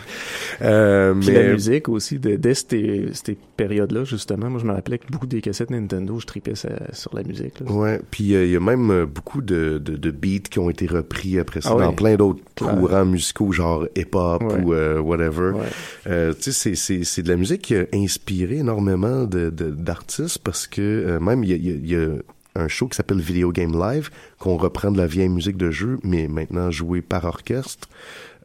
Euh, 0.63 1.15
Puis 1.15 1.31
mais 1.31 1.43
la 1.45 1.53
musique 1.53 1.89
aussi, 1.89 2.19
de, 2.19 2.37
dès 2.37 2.55
ces, 2.55 3.07
ces 3.13 3.37
périodes-là, 3.57 4.05
justement, 4.05 4.51
moi 4.51 4.59
je 4.61 4.67
me 4.67 4.73
rappelais 4.73 4.99
que 4.99 5.07
beaucoup 5.11 5.27
des 5.27 5.41
cassettes 5.41 5.71
Nintendo, 5.71 6.19
je 6.19 6.27
tripais 6.27 6.55
ça- 6.55 6.93
sur 6.93 7.15
la 7.15 7.23
musique. 7.23 7.61
là. 7.61 7.71
Ouais, 7.71 8.01
puis 8.11 8.35
euh, 8.35 8.45
il 8.45 8.51
y 8.51 8.57
a 8.57 8.61
même 8.61 8.91
euh, 8.91 9.07
beaucoup 9.07 9.41
de, 9.43 9.79
de, 9.79 9.97
de 9.97 10.11
beats 10.11 10.49
qui 10.51 10.59
ont 10.59 10.71
été 10.71 10.87
repris 10.87 11.39
après 11.39 11.61
ça 11.61 11.75
Ah 11.79 11.81
dans 11.81 11.93
plein 11.93 12.17
d'autres 12.17 12.41
courants 12.59 13.05
musicaux, 13.05 13.53
genre 13.53 13.87
hip-hop 13.97 14.43
Ouais. 14.43 14.63
ou 14.63 14.75
euh, 14.75 14.99
whatever. 15.01 15.53
Ouais. 15.53 15.61
Euh, 16.09 16.33
tu 16.35 16.51
sais, 16.53 16.53
c'est- 16.53 16.75
c'est 16.75 17.05
c'est 17.05 17.23
de 17.23 17.29
la 17.29 17.37
musique 17.37 17.63
qui 17.63 17.77
a 17.77 17.85
inspiré 17.95 18.57
énormément 18.57 19.25
de 19.25 19.51
de- 19.51 19.71
d'artistes 19.71 20.39
parce 20.43 20.67
que 20.67 20.81
euh, 20.83 21.19
même 21.37 21.45
il 21.45 21.51
y 21.51 21.53
a, 21.53 21.57
il 21.57 21.87
y 21.91 22.21
un 22.59 22.69
show 22.69 22.89
qui 22.89 22.97
s'appelle 22.97 23.21
Video 23.21 23.53
Game 23.53 23.73
Live 23.79 24.11
qu'on 24.39 24.57
reprend 24.57 24.91
de 24.91 24.97
la 24.97 25.07
vieille 25.07 25.29
musique 25.29 25.59
de 25.59 25.71
jeu, 25.71 25.99
mais 26.03 26.27
maintenant 26.27 26.71
jouée 26.71 27.03
par 27.03 27.25
orchestre. 27.27 27.87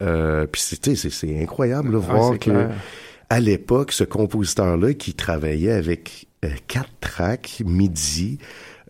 Euh, 0.01 0.45
puis 0.51 0.61
c'est 0.61 1.41
incroyable 1.41 1.91
de 1.91 1.97
Ah, 1.97 1.99
voir 1.99 2.31
que 2.33 2.49
clair. 2.49 2.71
à 3.29 3.39
l'époque, 3.39 3.91
ce 3.93 4.03
compositeur-là 4.03 4.93
qui 4.95 5.13
travaillait 5.13 5.71
avec 5.71 6.27
euh, 6.43 6.49
quatre 6.67 6.89
tracks 6.99 7.61
midi, 7.65 8.37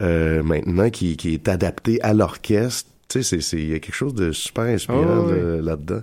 euh, 0.01 0.41
maintenant 0.41 0.89
qui, 0.89 1.17
qui 1.17 1.33
est 1.35 1.47
adapté 1.49 2.01
à 2.01 2.13
l'orchestre, 2.13 2.89
tu 3.09 3.21
sais, 3.21 3.23
c'est- 3.23 3.41
c'est 3.41 3.57
il 3.57 3.69
y 3.71 3.73
a 3.75 3.79
quelque 3.79 3.93
chose 3.93 4.15
de 4.15 4.31
super 4.31 4.63
inspirant 4.63 5.25
Oh, 5.25 5.29
oui. 5.31 5.37
là- 5.37 5.61
là-dedans. 5.61 6.01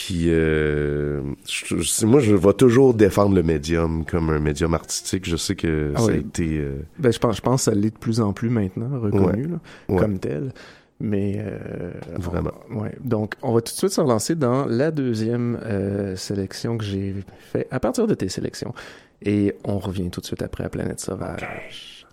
Puis 0.00 0.26
euh, 0.28 1.20
je- 1.48 1.76
je- 1.78 2.06
moi, 2.06 2.20
je 2.20 2.32
vais 2.36 2.52
toujours 2.52 2.94
défendre 2.94 3.34
le 3.34 3.42
médium 3.42 4.04
comme 4.04 4.30
un 4.30 4.38
médium 4.38 4.72
artistique. 4.74 5.28
Je 5.28 5.36
sais 5.36 5.56
que 5.56 5.92
Ah 5.96 6.00
ça 6.02 6.12
a 6.12 6.14
été 6.14 6.58
euh, 6.58 6.76
Ben, 7.00 7.12
je 7.12 7.18
pense, 7.18 7.36
je 7.36 7.40
pense 7.40 7.64
que 7.64 7.72
ça 7.72 7.76
l'est 7.76 7.90
de 7.90 7.98
plus 7.98 8.20
en 8.20 8.32
plus 8.32 8.48
maintenant, 8.48 9.00
reconnu 9.00 9.46
Ouais. 9.46 9.50
là, 9.50 9.58
Ouais. 9.88 9.96
comme 10.00 10.20
tel. 10.20 10.52
Mais 11.00 11.38
euh, 11.40 11.90
Vraiment. 12.16 12.52
on- 12.70 12.82
ouais. 12.82 12.94
Donc, 13.02 13.34
on 13.42 13.52
va 13.52 13.60
tout 13.60 13.72
de 13.72 13.76
suite 13.78 13.90
se 13.90 14.00
relancer 14.00 14.36
dans 14.36 14.66
la 14.66 14.92
deuxième 14.92 15.58
euh, 15.64 16.14
sélection 16.14 16.78
que 16.78 16.84
j'ai 16.84 17.16
fait 17.52 17.66
à 17.72 17.80
partir 17.80 18.06
de 18.06 18.14
tes 18.14 18.28
sélections. 18.28 18.72
Et 19.22 19.56
on 19.64 19.78
revient 19.80 20.10
tout 20.10 20.20
de 20.20 20.26
suite 20.26 20.42
après 20.42 20.62
à 20.62 20.68
Planète 20.68 21.00
Sauvage. 21.00 22.06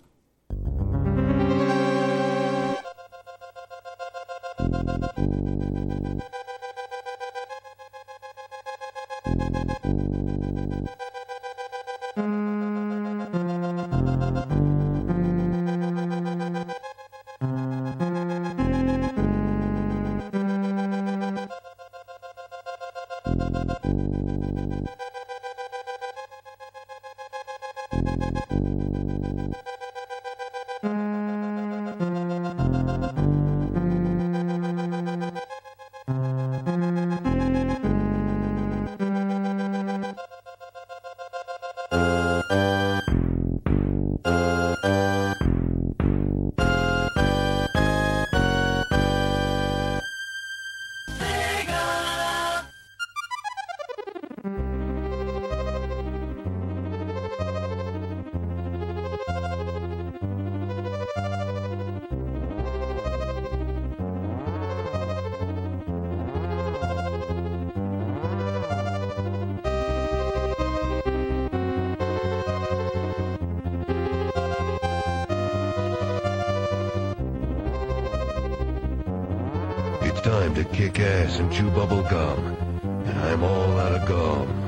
To 80.56 80.64
kick 80.64 81.00
ass 81.00 81.38
and 81.38 81.52
chew 81.52 81.70
bubble 81.70 82.02
gum. 82.04 82.56
And 83.04 83.18
I'm 83.18 83.44
all 83.44 83.78
out 83.78 83.92
of 83.92 84.08
gum. 84.08 84.65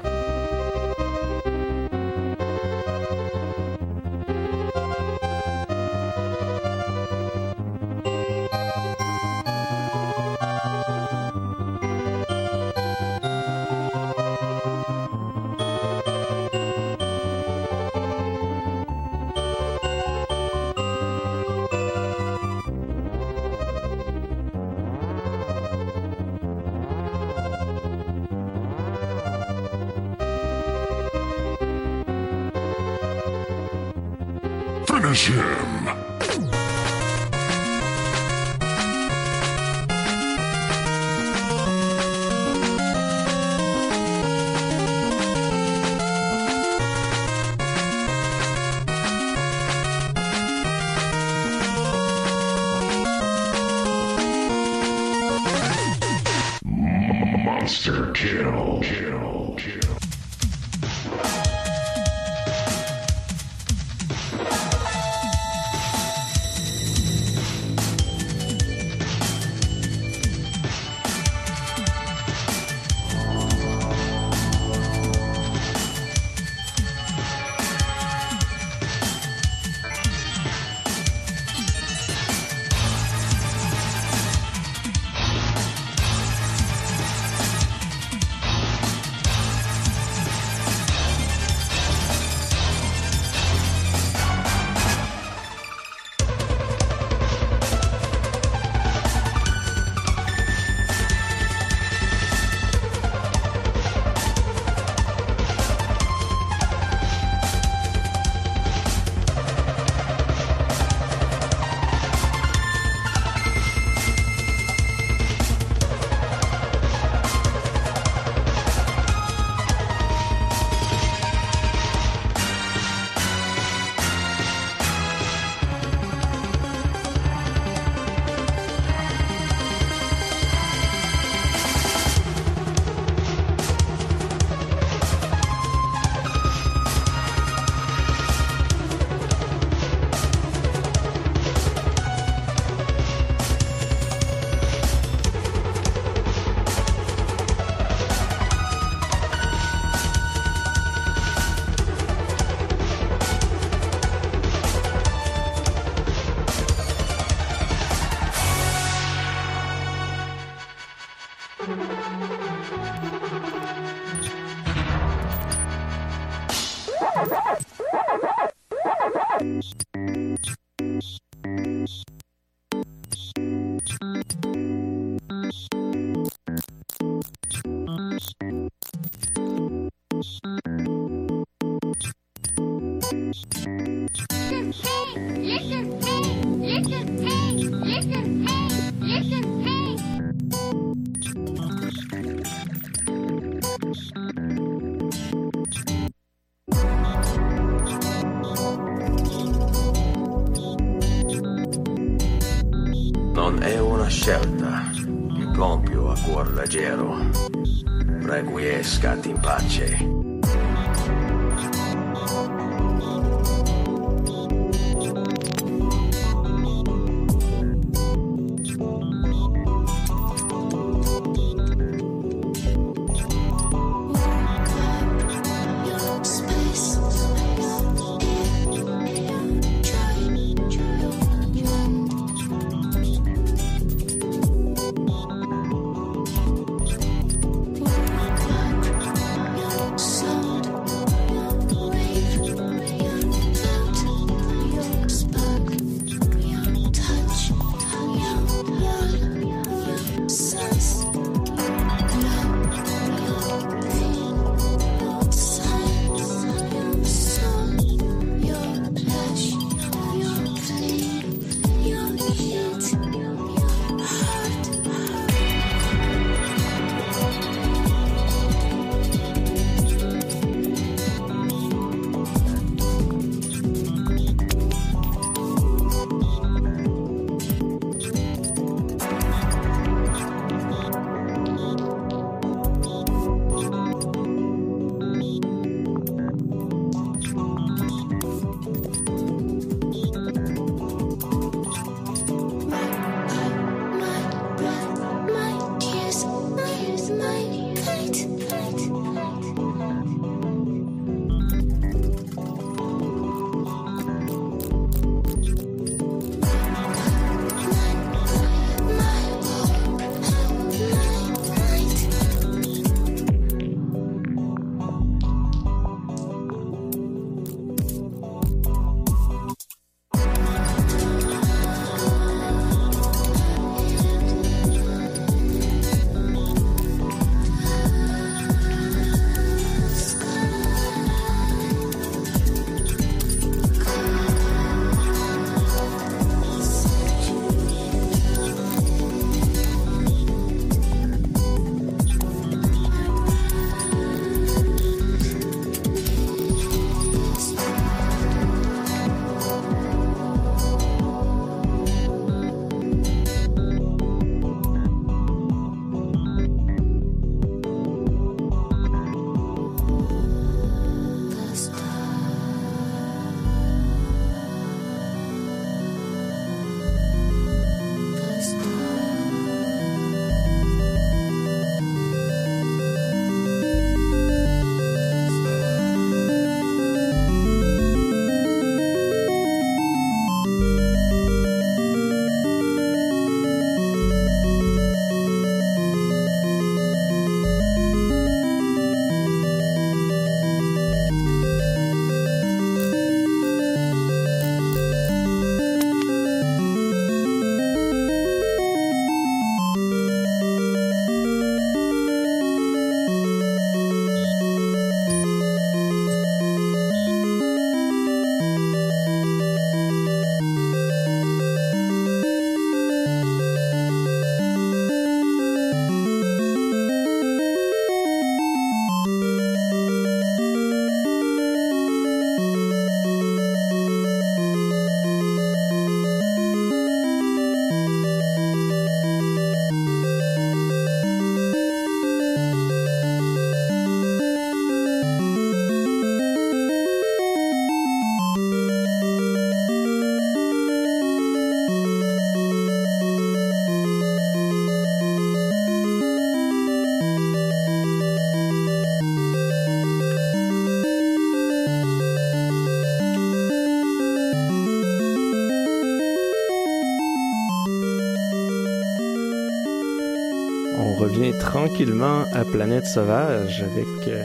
Tranquillement 461.82 462.24
à 462.34 462.44
Planète 462.44 462.86
Sauvage 462.86 463.62
avec 463.62 464.08
euh, 464.08 464.22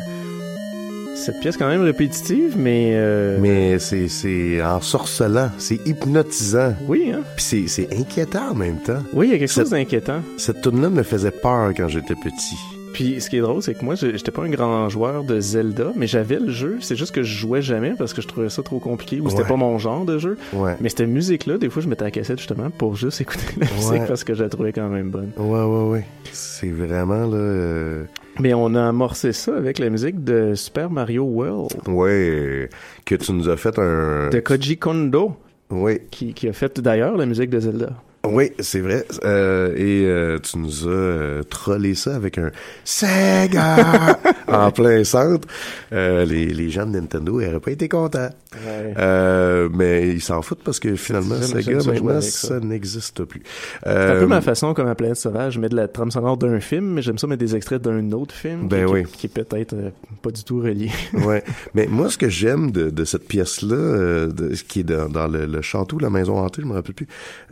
cette 1.16 1.40
pièce 1.40 1.56
quand 1.56 1.68
même 1.68 1.84
répétitive, 1.84 2.56
mais... 2.58 2.94
euh, 2.96 3.38
Mais 3.40 3.78
c'est, 3.78 4.08
c'est 4.08 4.60
ensorcelant, 4.64 5.52
c'est 5.60 5.80
hypnotisant. 5.86 6.74
Oui, 6.88 7.12
hein? 7.14 7.22
Puis 7.36 7.46
c'est, 7.46 7.68
c'est 7.68 7.96
inquiétant 7.96 8.52
en 8.52 8.56
même 8.56 8.78
temps. 8.78 9.04
Oui, 9.14 9.28
il 9.28 9.32
y 9.34 9.36
a 9.36 9.38
quelque 9.38 9.50
Cette- 9.52 9.64
chose 9.66 9.72
d'inquiétant. 9.72 10.22
Cette 10.38 10.62
tune 10.64 10.82
là 10.82 10.90
me 10.90 11.04
faisait 11.04 11.30
peur 11.32 11.72
quand 11.78 11.88
j'étais 11.90 12.16
petit. 12.16 12.58
Puis 12.94 13.20
ce 13.20 13.30
qui 13.30 13.38
est 13.38 13.42
drôle, 13.42 13.62
c'est 13.62 13.74
que 13.74 13.84
moi, 13.84 13.96
j'étais 13.96 14.32
pas 14.32 14.44
un 14.44 14.50
grand 14.50 14.88
joueur 14.90 15.24
de 15.24 15.40
Zelda, 15.40 15.92
mais 15.96 16.08
j'avais 16.08 16.40
le 16.40 16.50
jeu. 16.52 16.78
C'est 16.82 16.96
juste 16.96 17.14
que 17.14 17.24
je 17.24 17.36
jouais 17.38 17.62
jamais 17.62 17.94
parce 17.98 18.14
que 18.14 18.22
je 18.22 18.28
trouvais 18.28 18.50
ça 18.50 18.62
trop 18.64 18.80
compliqué 18.80 19.20
ou 19.20 19.30
c'était 19.30 19.42
Ouais. 19.42 19.48
pas 19.48 19.56
mon 19.56 19.78
genre 19.80 20.06
de 20.06 20.18
jeu. 20.20 20.38
Ouais. 20.54 20.76
Mais 20.80 20.90
cette 20.90 21.02
musique-là, 21.08 21.58
des 21.58 21.70
fois, 21.70 21.82
je 21.82 21.88
mettais 21.90 22.04
à 22.04 22.06
la 22.06 22.12
cassette 22.12 22.38
justement 22.38 22.70
pour 22.70 22.96
juste 22.96 23.20
écouter 23.22 23.44
la 23.60 23.66
musique 23.76 24.06
parce 24.08 24.24
que 24.24 24.34
je 24.34 24.44
la 24.44 24.50
trouvais 24.50 24.72
quand 24.72 24.88
même 24.90 25.10
bonne. 25.10 25.32
Ouais, 25.38 25.64
ouais, 25.64 25.90
ouais. 25.90 26.06
C'est 26.32 26.70
vraiment, 26.72 27.26
là... 27.28 27.36
euh, 27.38 28.04
Mais 28.40 28.54
on 28.54 28.74
a 28.76 28.88
amorcé 28.88 29.34
ça 29.34 29.56
avec 29.58 29.80
la 29.80 29.90
musique 29.90 30.24
de 30.24 30.54
Super 30.56 30.90
Mario 30.90 31.24
World 31.24 31.72
Ouais, 31.88 32.70
que 33.06 33.16
tu 33.16 33.32
nous 33.34 33.50
as 33.50 33.58
fait 33.58 33.78
un... 33.80 34.30
de 34.30 34.40
Koji 34.40 34.78
Kondo, 34.78 35.36
Oui, 35.72 36.00
qui, 36.12 36.34
qui 36.34 36.48
a 36.48 36.54
fait 36.54 36.80
d'ailleurs 36.80 37.18
la 37.18 37.26
musique 37.26 37.50
de 37.50 37.60
Zelda. 37.60 37.90
Oui, 38.26 38.52
c'est 38.60 38.80
vrai. 38.80 39.06
Euh, 39.26 39.74
et 39.76 40.06
euh, 40.06 40.40
tu 40.40 40.58
nous 40.58 40.88
as 40.88 40.92
euh, 40.92 41.44
trollé 41.44 41.94
ça 41.94 42.16
avec 42.16 42.38
un 42.38 42.52
Sega 42.86 44.18
en 44.48 44.72
plein 44.72 45.04
centre. 45.04 45.46
Euh, 45.92 46.24
les, 46.24 46.46
les 46.46 46.70
gens 46.70 46.86
de 46.86 46.92
Nintendo 46.92 47.42
n'auraient 47.42 47.60
pas 47.60 47.72
été 47.72 47.90
contents. 47.90 48.30
Ouais. 48.54 48.94
Euh, 48.98 49.68
mais 49.74 50.08
ils 50.10 50.22
s'en 50.22 50.42
foutent 50.42 50.64
parce 50.64 50.80
que 50.80 50.96
finalement, 50.96 51.36
Sega, 51.42 51.78
maintenant, 51.84 52.22
ça, 52.22 52.48
ça. 52.48 52.60
n'existe 52.60 53.26
plus. 53.26 53.44
C'est 53.84 53.90
un 53.90 53.92
Euh, 53.92 54.20
peu 54.22 54.28
ma 54.28 54.42
façon 54.42 54.74
comme 54.74 54.88
à 54.88 54.96
Planète 54.96 55.18
Sauvage, 55.18 55.54
je 55.56 55.60
mets 55.60 55.70
de 55.70 55.76
la 55.76 55.88
trame 55.90 56.12
sonore 56.12 56.38
d'un 56.38 56.60
film, 56.62 56.94
mais 56.94 57.02
j'aime 57.02 57.18
ça 57.18 57.28
mettre 57.28 57.40
des 57.44 57.56
extraits 57.58 57.82
d'un 57.82 58.12
autre 58.14 58.34
film 58.34 58.68
Ben 58.70 58.86
qui, 58.86 58.94
oui. 58.94 59.04
qui, 59.04 59.18
qui 59.18 59.26
est 59.28 59.44
peut-être 59.44 59.74
euh, 59.74 59.90
pas 60.22 60.32
du 60.32 60.44
tout 60.46 60.60
relié. 60.62 60.90
ouais. 61.26 61.44
Mais 61.74 61.88
moi, 61.88 62.10
ce 62.10 62.18
que 62.18 62.30
j'aime 62.30 62.72
de, 62.72 62.90
de 62.90 63.04
cette 63.06 63.28
pièce-là, 63.28 63.76
euh, 63.76 64.32
qui 64.70 64.80
est 64.82 64.84
dans, 64.84 65.10
dans 65.10 65.28
le, 65.28 65.46
le 65.46 65.62
château, 65.62 66.00
la 66.00 66.10
maison 66.10 66.38
hantée, 66.38 66.62
je 66.62 66.68
me 66.68 66.74
rappelle 66.74 66.96
plus, 66.96 67.08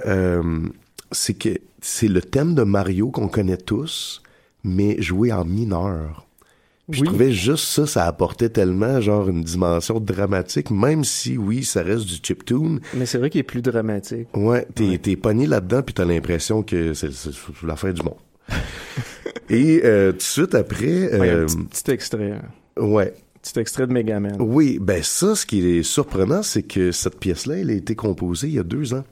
euh, 0.06 0.42
c'est 1.12 1.34
que 1.34 1.50
c'est 1.82 2.08
le 2.08 2.22
thème 2.22 2.56
de 2.56 2.64
Mario 2.64 3.10
qu'on 3.10 3.28
connaît 3.28 3.58
tous, 3.58 4.22
mais 4.64 5.02
joué 5.02 5.32
en 5.32 5.46
mineur. 5.46 6.26
Puis 6.90 7.00
Je 7.02 7.06
trouvais 7.06 7.32
juste 7.32 7.66
ça, 7.66 7.86
ça 7.86 8.06
apportait 8.06 8.50
tellement 8.50 9.00
genre 9.00 9.30
une 9.30 9.44
dimension 9.44 10.00
dramatique, 10.00 10.72
même 10.72 11.04
si 11.06 11.38
oui, 11.38 11.64
ça 11.64 11.84
reste 11.84 12.06
du 12.06 12.16
chiptune. 12.22 12.82
mais 12.94 13.06
c'est 13.06 13.18
vrai 13.18 13.30
qu'il 13.30 13.40
est 13.40 13.44
plus 13.44 13.62
dramatique. 13.62 14.28
Ouais, 14.36 14.68
t'es 14.76 14.98
t'es 14.98 15.16
pogné 15.16 15.48
là-dedans 15.48 15.84
puis 15.84 15.94
t'as 15.94 16.04
l'impression 16.06 16.64
que 16.64 16.94
c'est 16.94 17.14
c'est 17.14 17.32
la 17.64 17.76
fin 17.78 17.92
du 17.94 18.02
monde. 18.02 18.16
Et 19.50 19.82
euh, 19.84 20.12
tout 20.12 20.18
de 20.18 20.22
suite 20.24 20.56
après, 20.56 21.18
Ouais, 21.18 21.30
euh, 21.30 21.44
un 21.44 21.46
petit, 21.46 21.58
petit 21.84 21.92
extrait. 21.92 22.32
hein. 22.32 22.82
ouais, 22.82 23.14
Petit 23.42 23.60
extrait 23.60 23.88
de 23.88 23.94
Megaman. 23.94 24.36
oui, 24.40 24.78
ben 24.80 25.02
ça, 25.04 25.36
ce 25.36 25.46
qui 25.46 25.66
est 25.66 25.84
surprenant, 25.84 26.44
c'est 26.44 26.64
que 26.64 26.92
cette 26.92 27.20
pièce-là, 27.20 27.58
elle 27.58 27.70
a 27.70 27.74
été 27.74 27.96
composée 27.96 28.48
il 28.48 28.54
y 28.54 28.60
a 28.60 28.64
deux 28.64 28.94
ans 28.94 29.04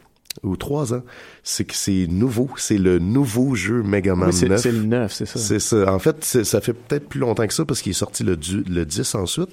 ou 0.43 0.56
trois 0.58 0.93
ans. 0.93 1.02
C'est 1.43 1.65
que 1.65 1.73
c'est 1.75 2.06
nouveau, 2.08 2.49
c'est 2.58 2.78
le 2.78 2.99
nouveau 2.99 3.56
jeu 3.56 3.82
Mega 3.84 4.15
Man 4.15 4.30
Oui, 4.30 4.34
c'est 4.36 4.49
9. 4.49 4.60
c'est 4.62 4.71
le 4.71 4.84
9, 4.84 5.12
c'est 5.13 5.25
ça. 5.25 5.39
C'est 5.39 5.60
ça. 5.60 5.91
En 5.93 5.99
fait, 5.99 6.23
ça 6.23 6.62
fait 6.62 6.73
peut-être 6.73 7.08
plus 7.10 7.19
longtemps 7.19 7.47
que 7.47 7.54
ça 7.54 7.65
parce 7.65 7.82
qu'il 7.82 7.91
est 7.91 7.93
sorti 7.93 8.23
le, 8.23 8.35
du- 8.37 8.63
le 8.63 8.85
10 8.85 9.15
ensuite, 9.15 9.50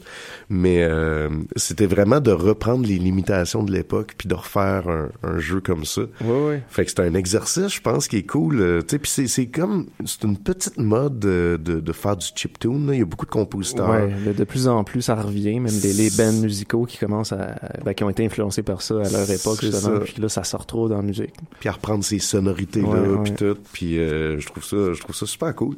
mais 0.51 0.83
euh, 0.83 1.29
c'était 1.57 1.87
vraiment 1.87 2.21
de 2.21 2.31
reprendre 2.33 2.87
les 2.87 2.99
limitations 2.99 3.63
de 3.63 3.73
l'époque 3.73 4.15
puis 4.19 4.29
de 4.29 4.35
refaire 4.35 4.89
un, 4.89 5.09
un 5.23 5.39
jeu 5.39 5.61
comme 5.61 5.85
ça. 5.85 6.03
Oui, 6.23 6.37
oui. 6.51 6.55
Fait 6.69 6.85
que 6.85 6.91
c'est 6.91 7.01
un 7.01 7.15
exercice, 7.15 7.69
je 7.75 7.81
pense, 7.81 8.09
qui 8.09 8.17
est 8.19 8.27
cool. 8.27 8.61
euh, 8.61 8.81
tu 8.83 8.87
sais, 8.91 8.99
puis 8.99 9.11
c'est 9.11 9.27
c'est 9.27 9.47
comme 9.47 9.87
c'est 10.05 10.25
une 10.25 10.37
petite 10.37 10.79
mode 10.79 11.19
de, 11.19 11.59
de, 11.63 11.81
de 11.81 11.93
faire 11.93 12.17
du 12.17 12.27
chiptune. 12.35 12.87
là. 12.87 12.95
Il 12.95 12.99
y 12.99 13.03
a 13.03 13.07
beaucoup 13.07 13.27
de 13.27 13.31
compositeurs. 13.31 13.89
Ouais, 13.91 14.33
de, 14.33 14.45
plus 14.45 14.69
en 14.69 14.85
plus, 14.85 15.03
ça 15.03 15.15
revient. 15.15 15.59
Même 15.61 15.73
les, 15.83 15.93
les 15.93 16.11
bands 16.11 16.33
musicaux 16.33 16.85
qui 16.85 16.99
commencent 16.99 17.33
à, 17.33 17.57
ben, 17.85 17.95
qui 17.95 18.05
ont 18.05 18.11
été 18.11 18.25
influencés 18.25 18.63
par 18.63 18.83
ça 18.83 18.95
à 19.01 19.09
leur 19.11 19.31
époque, 19.31 19.59
C'est 19.61 19.71
justement. 19.73 20.01
Puis 20.01 20.15
là, 20.21 20.29
ça 20.29 20.45
sort 20.45 20.67
trop 20.77 20.89
dans 20.89 20.97
la 20.97 21.03
musique. 21.03 21.33
puis 21.59 21.69
à 21.69 21.73
reprendre 21.73 22.05
ces 22.05 22.19
sonorités 22.19 22.83
là 22.83 22.89
Ouais, 22.89 23.09
ouais. 23.09 23.23
puis 23.25 23.33
tout 23.33 23.57
puis 23.73 23.99
euh, 23.99 24.39
je 24.39 24.47
trouve 24.47 24.65
ça 24.65 24.93
je 24.93 25.01
trouve 25.01 25.15
ça 25.17 25.27
super 25.27 25.55
cool 25.55 25.77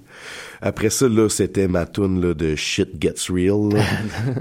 après 0.61 0.91
ça 0.91 1.09
là 1.09 1.29
c'était 1.29 1.69
ma 1.69 1.87
tune 1.87 2.21
là 2.21 2.35
de 2.35 2.55
shit 2.57 2.91
gets 3.01 3.15
real 3.33 3.73
là. 3.73 3.83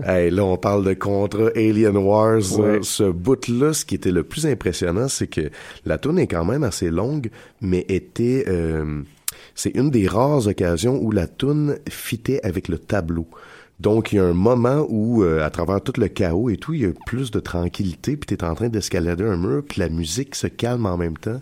hey, 0.18 0.32
là 0.32 0.44
on 0.44 0.58
parle 0.58 0.84
de 0.84 0.94
contrat 0.94 1.50
Alien 1.56 1.98
Wars 1.98 2.40
Ouais. 2.60 2.78
là. 2.78 2.80
ce 2.82 3.04
bout 3.04 3.48
là 3.48 3.74
ce 3.74 3.86
qui 3.86 3.96
était 3.96 4.12
le 4.12 4.24
plus 4.24 4.46
impressionnant 4.48 5.08
c'est 5.08 5.28
que 5.28 5.50
la 5.86 5.98
tune 5.98 6.18
est 6.20 6.28
quand 6.28 6.46
même 6.46 6.64
assez 6.64 6.90
longue 6.90 7.30
mais 7.62 7.86
était 7.90 8.46
euh, 8.48 9.02
c'est 9.56 9.76
une 9.76 9.90
des 9.92 10.08
rares 10.08 10.48
occasions 10.48 11.00
où 11.02 11.12
la 11.12 11.28
tune 11.28 11.78
fitait 11.90 12.40
avec 12.44 12.68
le 12.68 12.78
tableau 12.80 13.28
donc, 13.80 14.12
il 14.12 14.16
y 14.16 14.20
a 14.20 14.24
un 14.24 14.34
moment 14.34 14.86
où, 14.90 15.24
euh, 15.24 15.46
à 15.46 15.50
travers 15.52 15.82
tout 15.82 15.94
le 15.98 16.08
chaos 16.08 16.50
et 16.50 16.58
tout, 16.58 16.74
il 16.74 16.82
y 16.82 16.86
a 16.86 16.92
plus 17.06 17.30
de 17.30 17.40
tranquillité, 17.40 18.18
puis 18.18 18.36
t'es 18.36 18.44
en 18.44 18.56
train 18.56 18.70
d'escalader 18.70 19.24
un 19.24 19.38
mur, 19.38 19.64
puis 19.68 19.82
la 19.82 19.90
musique 19.90 20.34
se 20.34 20.48
calme 20.48 20.88
en 20.88 20.98
même 20.98 21.18
temps. 21.18 21.42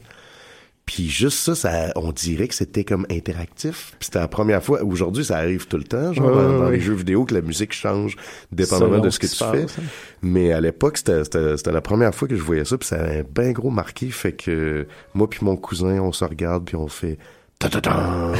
Puis 0.86 1.10
juste 1.10 1.40
ça, 1.40 1.56
ça, 1.56 1.92
on 1.96 2.12
dirait 2.12 2.48
que 2.48 2.54
c'était 2.54 2.84
comme 2.84 3.08
interactif. 3.10 3.96
Puis 3.98 4.06
c'était 4.06 4.20
la 4.20 4.28
première 4.28 4.62
fois. 4.62 4.84
Aujourd'hui, 4.84 5.26
ça 5.26 5.38
arrive 5.38 5.66
tout 5.68 5.78
le 5.78 5.84
temps, 5.84 6.14
genre 6.14 6.30
dans, 6.30 6.70
les 6.70 6.80
jeux 6.80 6.94
vidéo, 6.94 7.26
que 7.26 7.34
la 7.34 7.42
musique 7.42 7.74
change 7.74 8.16
dépendamment 8.52 8.92
Selon 8.92 9.04
de 9.04 9.10
ce 9.10 9.18
que 9.18 9.26
tu 9.26 9.36
fais. 9.36 9.64
hein. 9.64 9.84
Mais 10.22 10.52
à 10.52 10.62
l'époque, 10.62 10.98
c'était 10.98 11.72
la 11.72 11.82
première 11.82 12.14
fois 12.14 12.28
que 12.28 12.36
je 12.36 12.44
voyais 12.44 12.66
ça, 12.66 12.78
puis 12.78 12.88
ça 12.88 12.98
avait 12.98 13.22
un 13.22 13.24
bien 13.24 13.52
gros 13.52 13.72
marqué. 13.72 14.12
Fait 14.12 14.34
que 14.34 14.86
moi 15.16 15.28
puis 15.28 15.40
mon 15.44 15.56
cousin, 15.56 16.02
on 16.02 16.12
se 16.12 16.24
regarde, 16.24 16.66
puis 16.66 16.76
on 16.76 16.88
fait 16.88 17.18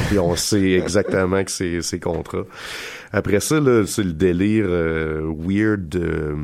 puis 0.08 0.18
on 0.18 0.36
sait 0.36 0.72
exactement 0.72 1.42
que 1.44 1.50
c'est 1.50 1.82
c'est 1.82 2.00
contrat. 2.00 2.44
Après 3.12 3.40
ça, 3.40 3.60
là, 3.60 3.84
c'est 3.86 4.02
le 4.02 4.12
délire 4.12 4.66
euh, 4.68 5.32
weird 5.38 5.88
de 5.88 6.34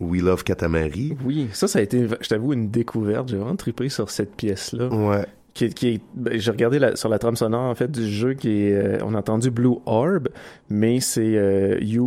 We 0.00 0.22
Love 0.22 0.44
Katamari. 0.44 1.16
Oui, 1.24 1.48
ça, 1.52 1.68
ça 1.68 1.78
a 1.78 1.82
été, 1.82 2.06
je 2.20 2.28
t'avoue, 2.28 2.52
une 2.52 2.70
découverte. 2.70 3.28
J'ai 3.28 3.36
vraiment 3.36 3.56
trippé 3.56 3.88
sur 3.88 4.10
cette 4.10 4.34
pièce-là. 4.36 4.88
Ouais. 4.88 5.24
Qui, 5.54 5.70
qui 5.70 5.88
est, 5.88 6.00
ben, 6.14 6.38
j'ai 6.38 6.50
regardé 6.50 6.78
la- 6.78 6.96
sur 6.96 7.08
la 7.08 7.18
trame 7.18 7.36
sonore 7.36 7.62
en 7.70 7.74
fait 7.74 7.90
du 7.90 8.06
jeu 8.06 8.34
qui 8.34 8.64
est, 8.64 8.74
euh, 8.74 8.98
on 9.02 9.14
a 9.14 9.18
entendu 9.18 9.50
Blue 9.50 9.76
Orb, 9.86 10.28
mais 10.68 11.00
c'est 11.00 11.36
euh, 11.36 11.78
Yu 11.80 12.02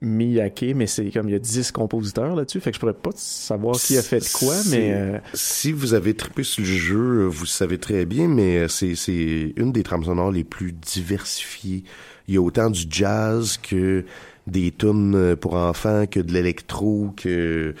Miyake, 0.00 0.74
mais 0.76 0.86
c'est 0.86 1.10
comme 1.10 1.28
il 1.28 1.32
y 1.32 1.34
a 1.34 1.40
10 1.40 1.72
compositeurs 1.72 2.36
là-dessus, 2.36 2.60
fait 2.60 2.70
que 2.70 2.76
je 2.76 2.80
pourrais 2.80 2.92
pas 2.92 3.10
savoir 3.16 3.76
qui 3.76 3.98
a 3.98 4.02
fait 4.02 4.24
quoi, 4.32 4.54
mais 4.70 4.92
euh, 4.94 5.18
si 5.34 5.72
vous 5.72 5.94
avez 5.94 6.14
trippé 6.14 6.44
sur 6.44 6.62
le 6.62 6.68
jeu, 6.68 7.26
vous 7.26 7.46
savez 7.46 7.78
très 7.78 8.04
bien, 8.04 8.28
mais 8.28 8.58
euh, 8.58 8.68
c'est 8.68 8.94
c'est 8.94 9.52
une 9.56 9.72
des 9.72 9.82
trames 9.82 10.04
sonores 10.04 10.30
les 10.30 10.44
plus 10.44 10.72
diversifiées. 10.72 11.82
Il 12.28 12.34
y 12.34 12.36
a 12.36 12.40
autant 12.40 12.70
du 12.70 12.84
jazz 12.88 13.58
que 13.58 14.04
des 14.46 14.70
tunes 14.70 15.14
euh, 15.14 15.36
pour 15.36 15.54
enfants, 15.54 16.06
que 16.06 16.20
de 16.20 16.32
l'électro, 16.32 17.12
que 17.16 17.74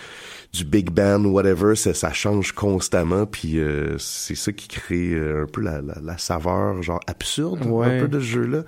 du 0.52 0.64
big 0.64 0.90
band, 0.90 1.24
whatever. 1.26 1.74
Ça, 1.76 1.92
ça 1.94 2.12
change 2.12 2.52
constamment, 2.52 3.26
puis 3.26 3.58
euh, 3.58 3.96
c'est 3.98 4.34
ça 4.34 4.50
qui 4.52 4.66
crée 4.68 5.12
euh, 5.12 5.42
un 5.42 5.46
peu 5.46 5.60
la, 5.60 5.82
la, 5.82 5.96
la 6.02 6.16
saveur 6.18 6.82
genre 6.82 7.00
absurde 7.06 7.60
un 7.62 8.00
peu 8.00 8.08
de 8.08 8.18
ce 8.18 8.24
jeu-là. 8.24 8.58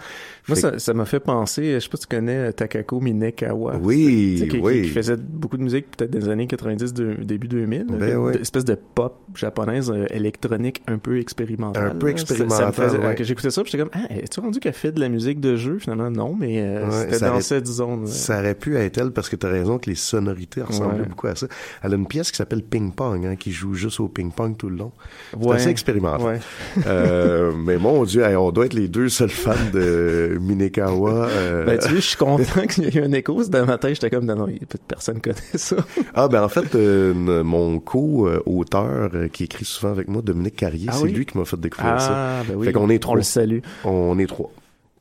moi 0.49 0.57
Fait 0.57 0.57
ça 0.57 0.79
ça 0.79 0.93
m'a 0.95 1.05
fait 1.07 1.21
penser, 1.21 1.75
je 1.75 1.79
sais 1.81 1.89
pas 1.89 1.97
si 1.97 2.07
tu 2.07 2.15
connais 2.17 2.37
euh, 2.49 2.53
Takako 2.53 3.01
Minekawa. 3.01 3.77
Oui, 3.81 4.37
qui, 4.43 4.49
qui- 4.49 4.59
oui. 4.59 4.83
qui 4.83 4.89
faisait 4.91 5.17
beaucoup 5.17 5.57
de 5.57 5.63
musique 5.63 5.87
peut-être 5.97 6.11
des 6.11 6.29
années 6.29 6.47
90, 6.47 6.93
de- 6.93 7.15
début 7.25 7.49
2000. 7.49 7.87
là, 7.89 7.97
Ben 7.99 8.11
une 8.11 8.17
ouais. 8.19 8.41
espèce 8.41 8.65
de 8.67 8.75
pop 8.95 9.19
japonaise 9.35 9.91
euh, 9.91 10.05
électronique 10.11 10.83
un 10.87 10.99
peu 10.99 11.19
expérimentale. 11.19 11.93
Un 11.93 11.95
peu 11.95 12.11
là. 12.11 12.17
Ça- 12.19 12.27
ça 12.27 12.35
expérimentale, 12.35 13.01
ouais. 13.09 13.15
que 13.15 13.25
J'écoutais 13.25 13.51
ça, 13.51 13.63
j'étais 13.65 13.79
comme, 13.79 13.91
ah, 13.95 14.07
es-tu 14.11 14.41
rendu 14.41 14.61
qu'elle 14.61 14.73
fait 14.75 14.93
de 14.93 15.01
la 15.01 15.09
musique 15.09 15.41
de 15.41 15.57
jeu? 15.57 15.79
Finalement, 15.79 16.11
non, 16.11 16.37
mais 16.39 16.61
euh, 16.61 16.91
c'était 17.11 17.25
dans 17.25 17.33
aurait- 17.33 17.41
cette 17.43 17.67
zone. 17.67 18.07
Ça 18.07 18.39
aurait 18.41 18.55
pu 18.55 18.77
être 18.77 18.99
elle 18.99 19.13
parce 19.13 19.29
que 19.29 19.37
tu 19.37 19.47
as 19.47 19.51
raison 19.51 19.79
que 19.79 19.89
les 19.89 19.97
sonorités 19.97 20.63
ressemblaient 20.63 21.05
beaucoup 21.07 21.27
à 21.29 21.35
ça. 21.37 21.47
Elle 21.83 21.93
a 21.93 21.97
une 21.97 22.07
pièce 22.07 22.31
qui 22.31 22.37
s'appelle 22.37 22.63
Ping 22.63 22.93
Pong, 22.93 23.25
hein, 23.27 23.37
qui 23.37 23.53
joue 23.53 23.75
juste 23.75 24.01
au 24.01 24.09
ping 24.09 24.33
pong 24.33 24.57
tout 24.57 24.69
le 24.69 24.77
long. 24.77 24.93
C'est 25.33 25.47
Ouais. 25.47 25.57
assez 25.57 25.69
expérimental. 25.69 26.21
Ouais. 26.27 26.41
Euh, 26.87 27.53
mais 27.57 27.79
mon 27.79 28.05
Dieu, 28.05 28.23
hey, 28.23 28.37
on 28.37 28.51
doit 28.53 28.67
être 28.67 28.75
les 28.75 28.89
deux 28.89 29.09
seuls 29.09 29.31
fans 29.31 29.53
de 29.73 30.39
Minekawa. 30.41 31.27
euh, 31.29 31.65
Ben, 31.67 31.79
tu 31.79 31.89
vois, 31.89 31.97
je 31.97 32.01
suis 32.01 32.17
content 32.17 32.67
qu'il 32.69 32.85
y 32.85 32.87
ait 32.89 33.01
eu 33.01 33.05
un 33.05 33.13
écho. 33.13 33.43
Dans 33.45 33.67
ma 33.67 33.79
tête, 33.79 33.95
j'étais 33.95 34.11
comme, 34.11 34.25
non, 34.27 34.37
non, 34.37 34.49
personne 34.89 35.21
connaît 35.21 35.37
ça. 35.55 35.77
Ah 36.15 36.29
ben 36.29 36.43
en 36.43 36.49
fait, 36.49 36.75
euh, 36.75 37.15
mon 37.45 37.79
co-auteur 37.81 39.11
euh, 39.15 39.29
qui 39.29 39.45
écrit 39.45 39.65
souvent 39.65 39.93
avec 39.93 40.09
moi, 40.09 40.23
Dominique 40.23 40.57
Carrier, 40.57 40.87
Ah 40.91 40.95
c'est 40.97 41.05
oui? 41.05 41.13
lui 41.13 41.27
qui 41.27 41.39
m'a 41.39 41.45
fait 41.45 41.59
découvrir 41.59 41.95
Ah, 41.97 41.99
ça. 42.01 42.43
ben 42.49 42.55
oui. 42.57 42.67
Fait 42.67 42.73
qu'on 42.73 42.89
est 42.91 42.97
On 42.97 42.99
trois. 42.99 43.17
le 43.17 43.23
salue. 43.23 43.59
On 43.85 44.19
est 44.19 44.27
trois. 44.27 44.51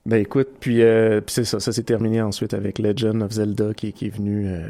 Ben 0.09 0.17
écoute, 0.21 0.47
puis, 0.59 0.81
euh, 0.81 1.21
puis 1.21 1.33
c'est 1.35 1.43
ça, 1.45 1.59
ça 1.59 1.71
s'est 1.71 1.83
terminé 1.83 2.19
ensuite 2.21 2.53
avec 2.55 2.79
Legend 2.79 3.21
of 3.21 3.31
Zelda 3.31 3.73
qui, 3.75 3.93
qui 3.93 4.07
est 4.07 4.15
venu 4.15 4.45
euh, 4.47 4.67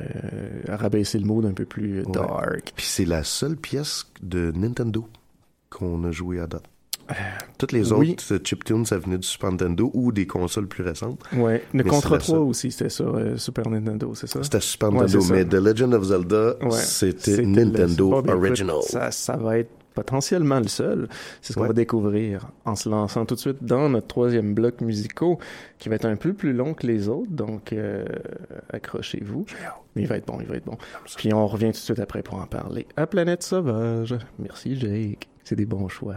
rabaisser 0.68 1.18
le 1.18 1.26
mood 1.26 1.46
un 1.46 1.54
peu 1.54 1.66
plus 1.66 2.00
euh, 2.00 2.04
Ouais. 2.04 2.12
dark. 2.12 2.74
Puis 2.76 2.86
c'est 2.86 3.06
la 3.06 3.24
seule 3.24 3.56
pièce 3.56 4.06
de 4.22 4.52
Nintendo 4.56 5.08
qu'on 5.70 6.04
a 6.04 6.12
joué 6.12 6.40
à 6.40 6.48
date. 6.48 6.64
Toutes 7.58 7.72
les 7.72 7.92
oui. 7.92 8.12
autres 8.12 8.34
euh, 8.36 8.40
chiptunes, 8.44 8.86
ça 8.86 9.00
venait 9.00 9.18
du 9.18 9.28
Super 9.28 9.50
Nintendo 9.52 9.90
ou 9.96 10.12
des 10.12 10.28
consoles 10.28 10.68
plus 10.68 10.84
récentes. 10.84 11.20
Ouais, 11.34 11.64
le 11.74 11.84
Mais 11.84 11.90
Contra 11.90 12.10
c'est 12.10 12.14
la 12.16 12.20
3 12.20 12.36
seule. 12.36 12.38
aussi, 12.48 12.72
c'était 12.72 12.90
ça, 12.90 13.04
euh, 13.06 13.36
Super 13.38 13.68
Nintendo, 13.70 14.14
c'est 14.14 14.28
ça? 14.28 14.44
C'était 14.44 14.60
Super 14.60 14.90
Ouais, 14.94 15.00
Nintendo, 15.08 15.26
mais 15.32 15.46
The 15.46 15.54
Legend 15.56 15.94
of 15.96 16.04
Zelda, 16.04 16.56
Ouais, 16.62 16.70
c'était 16.72 17.38
le- 17.38 17.46
Nintendo 17.48 18.10
ben, 18.10 18.20
écoute, 18.20 18.32
Original. 18.32 18.76
ça, 18.84 19.10
ça 19.10 19.38
va 19.38 19.58
être 19.58 19.72
potentiellement 20.04 20.60
le 20.60 20.68
seul. 20.68 21.08
C'est 21.42 21.54
ce 21.54 21.58
qu'on 21.58 21.64
Ouais. 21.64 21.68
va 21.70 21.74
découvrir 21.74 22.50
en 22.66 22.76
se 22.76 22.88
lançant 22.90 23.26
tout 23.26 23.36
de 23.36 23.40
suite 23.40 23.64
dans 23.64 23.90
notre 23.90 24.08
troisième 24.08 24.54
bloc 24.54 24.82
musicaux 24.82 25.40
qui 25.78 25.90
va 25.90 25.96
être 25.96 26.06
un 26.06 26.16
peu 26.16 26.34
plus 26.34 26.54
long 26.54 26.74
que 26.74 26.88
les 26.88 27.08
autres, 27.10 27.32
donc 27.32 27.74
euh, 27.74 28.06
accrochez-vous. 28.72 29.46
Mais 29.96 30.04
il 30.04 30.08
va 30.08 30.18
être 30.18 30.26
bon, 30.28 30.38
il 30.40 30.48
va 30.48 30.56
être 30.56 30.66
bon. 30.66 30.78
Puis 31.18 31.34
on 31.34 31.46
revient 31.48 31.68
tout 31.68 31.72
de 31.72 31.76
suite 31.78 32.00
après 32.00 32.22
pour 32.24 32.36
en 32.36 32.46
parler. 32.48 32.88
À 32.96 33.08
Planète 33.08 33.44
Sauvage. 33.44 34.16
Merci 34.38 34.80
Jake. 34.80 35.28
C'est 35.44 35.56
des 35.56 35.66
bons 35.66 35.88
choix. 35.90 36.16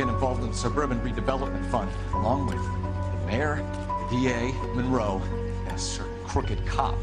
Get 0.00 0.08
involved 0.08 0.42
in 0.42 0.48
the 0.48 0.56
Suburban 0.56 0.98
Redevelopment 1.00 1.70
Fund, 1.70 1.90
along 2.14 2.46
with 2.46 2.56
the 2.56 3.26
mayor, 3.26 3.56
the 4.10 4.16
DA, 4.16 4.50
Monroe, 4.74 5.20
and 5.66 5.76
a 5.76 5.78
certain 5.78 6.24
crooked 6.24 6.64
cop. 6.64 6.96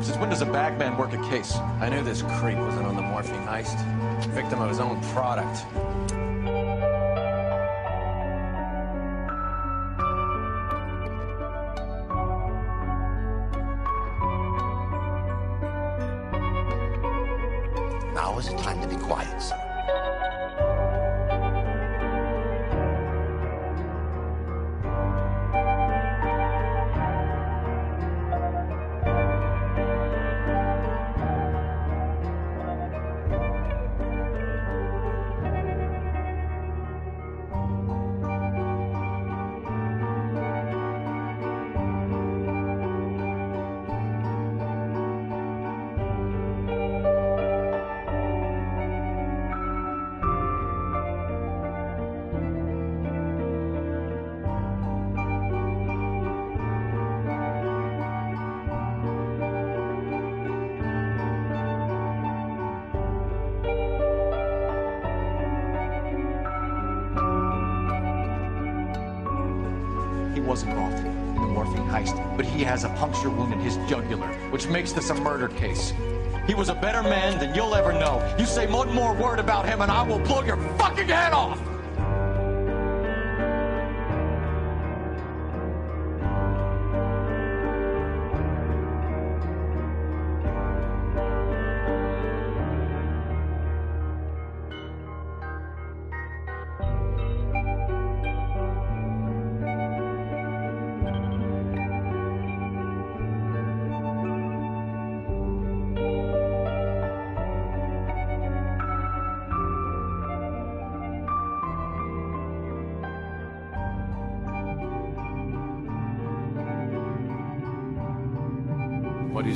Since 0.00 0.16
when 0.18 0.30
does 0.30 0.42
a 0.42 0.46
bagman 0.46 0.96
work 0.96 1.12
a 1.12 1.28
case? 1.28 1.56
I 1.80 1.88
knew 1.88 2.02
this 2.02 2.22
creep 2.22 2.56
was 2.58 2.76
in 2.76 2.84
on 2.84 2.94
the 2.94 3.02
morphine 3.02 3.44
heist. 3.46 3.76
Victim 4.28 4.60
of 4.60 4.68
his 4.68 4.78
own 4.78 5.00
product. 5.12 5.64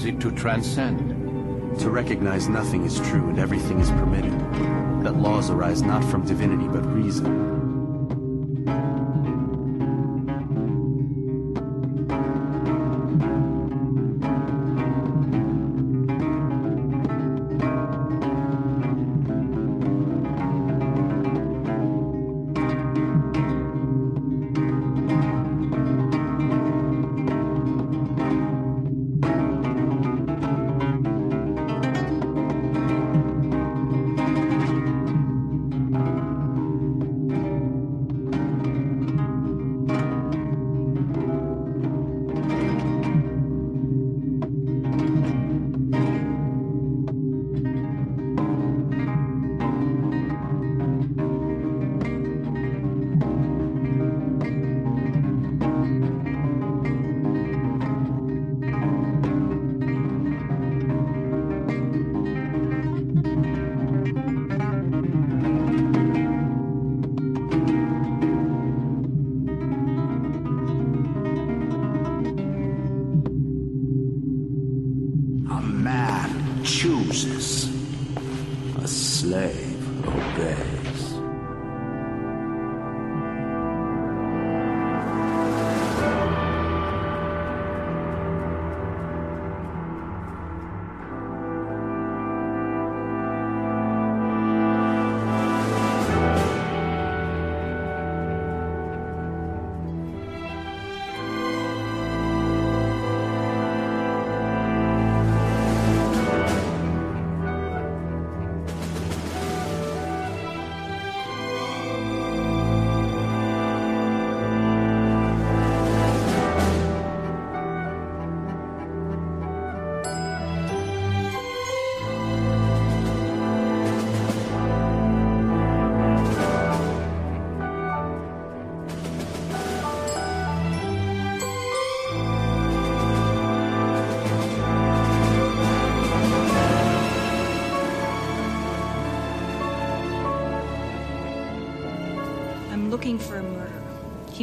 It 0.04 0.18
to 0.22 0.32
transcend? 0.32 1.78
To 1.78 1.90
recognize 1.90 2.48
nothing 2.48 2.84
is 2.84 2.98
true 2.98 3.28
and 3.28 3.38
everything 3.38 3.78
is 3.78 3.88
permitted. 3.90 4.32
That 5.04 5.16
laws 5.16 5.48
arise 5.48 5.82
not 5.82 6.02
from 6.02 6.26
divinity 6.26 6.66
but 6.66 6.84
reason. 6.86 7.61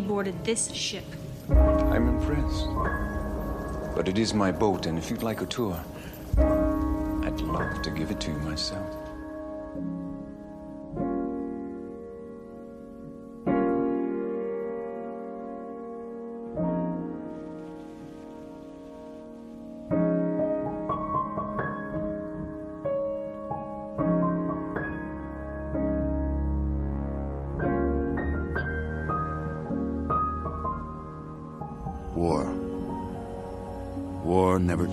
Boarded 0.10 0.44
this 0.44 0.72
ship. 0.74 1.06
I'm 1.52 2.08
impressed. 2.08 2.66
But 3.96 4.08
it 4.08 4.18
is 4.18 4.34
my 4.34 4.52
boat, 4.52 4.88
and 4.88 4.98
if 4.98 5.12
you'd 5.12 5.22
like 5.22 5.42
a 5.42 5.46
tour, 5.46 5.80
I'd 6.36 7.40
love 7.42 7.84
to 7.84 7.92
give 7.92 8.10
it 8.10 8.20
to 8.22 8.32
you 8.32 8.38
myself. 8.40 9.09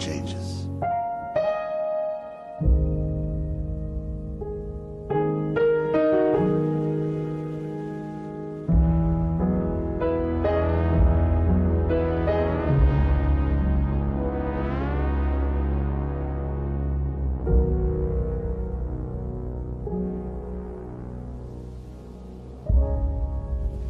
Changes. 0.06 0.52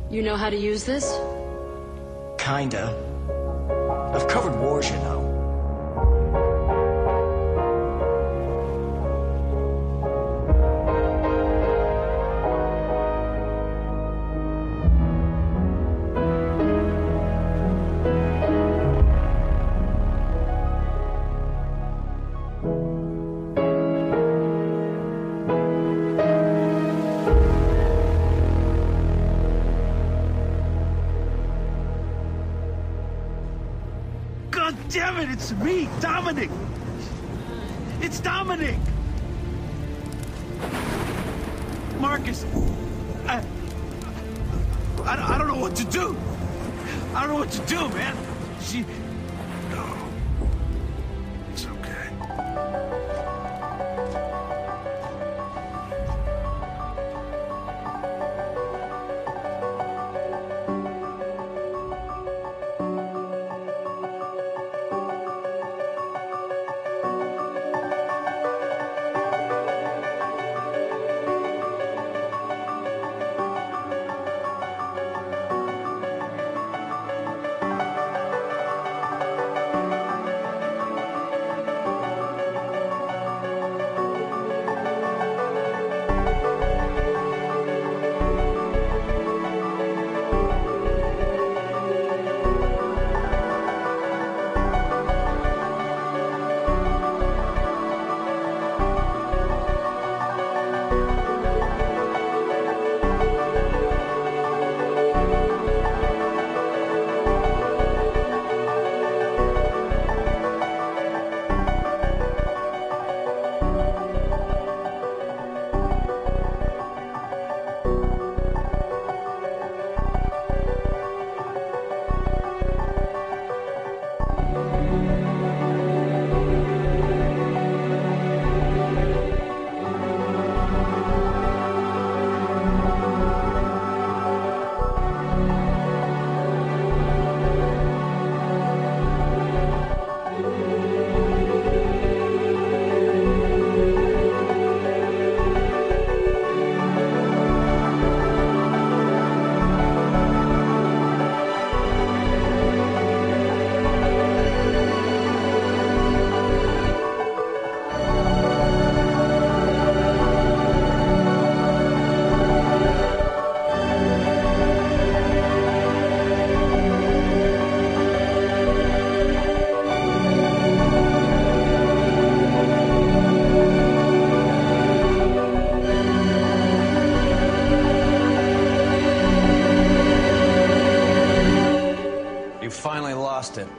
You 0.08 0.22
know 0.22 0.36
how 0.36 0.48
to 0.48 0.56
use 0.56 0.84
this? 0.84 1.04
Kinda. 2.38 2.96
I've 4.14 4.26
covered 4.28 4.58
wars, 4.58 4.88
you 4.90 4.96
know. 4.96 5.25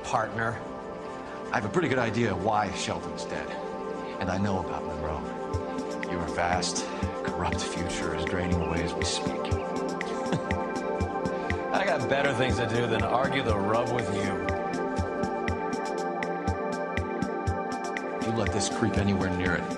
Partner. 0.07 0.57
I 1.51 1.55
have 1.55 1.65
a 1.65 1.69
pretty 1.69 1.89
good 1.89 1.99
idea 1.99 2.33
why 2.33 2.71
Sheldon's 2.75 3.25
dead. 3.25 3.45
And 4.21 4.31
I 4.31 4.37
know 4.37 4.59
about 4.59 4.85
Monroe. 4.85 5.21
Your 6.09 6.21
vast, 6.27 6.85
corrupt 7.25 7.59
future 7.59 8.15
is 8.15 8.23
draining 8.23 8.61
away 8.61 8.83
as 8.83 8.93
we 8.93 9.03
speak. 9.03 9.31
I 11.73 11.83
got 11.85 12.07
better 12.07 12.33
things 12.35 12.55
to 12.55 12.69
do 12.69 12.87
than 12.87 13.01
argue 13.01 13.43
the 13.43 13.57
rub 13.57 13.93
with 13.93 14.07
you. 14.15 14.45
If 18.15 18.27
you 18.27 18.31
let 18.31 18.53
this 18.53 18.69
creep 18.69 18.97
anywhere 18.97 19.29
near 19.31 19.55
it, 19.55 19.76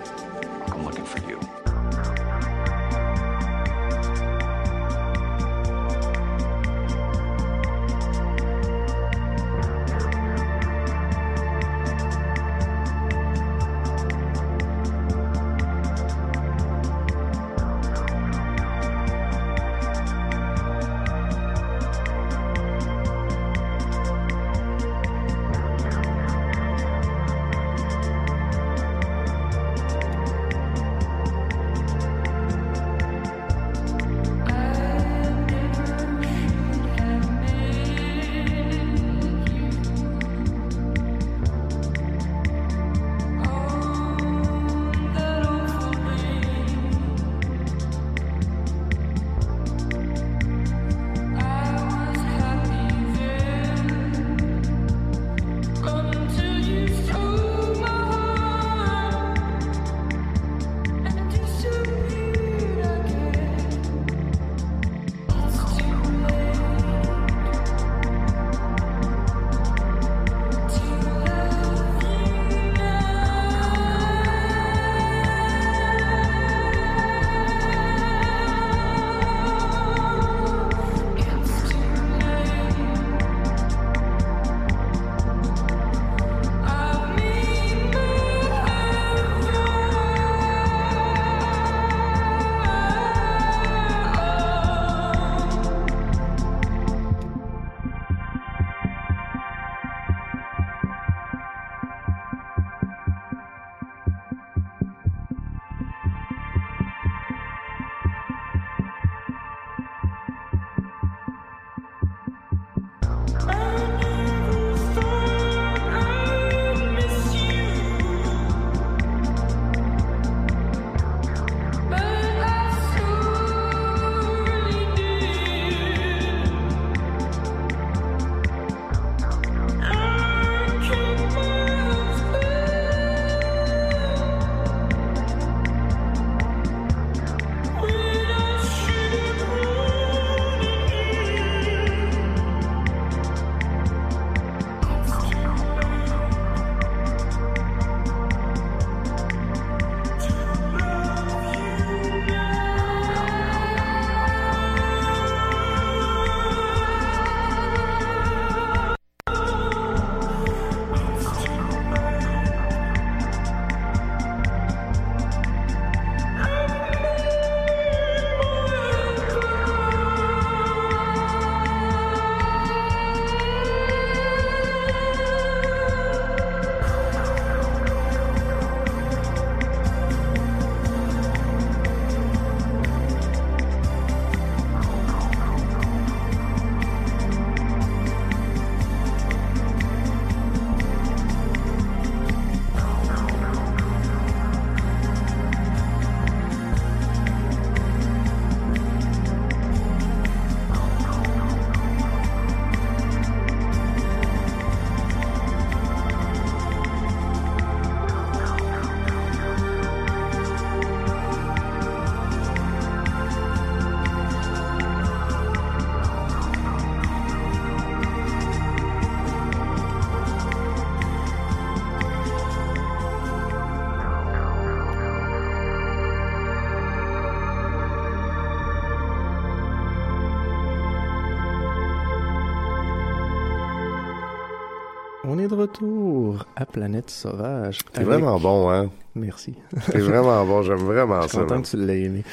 retour 235.60 236.46
à 236.56 236.66
Planète 236.66 237.10
Sauvage. 237.10 237.80
C'est 237.94 238.04
vraiment 238.04 238.40
bon, 238.40 238.70
hein? 238.70 238.90
Merci. 239.16 239.56
C'est 239.86 240.00
vraiment 240.00 240.46
bon, 240.46 240.62
j'aime 240.62 240.78
vraiment 240.78 241.22
Je 241.22 241.28
suis 241.28 241.38
ça. 241.38 241.44
content 241.44 241.62
que 241.62 241.68
tu 241.68 241.78
l'aies 241.78 242.04
aimé. 242.04 242.24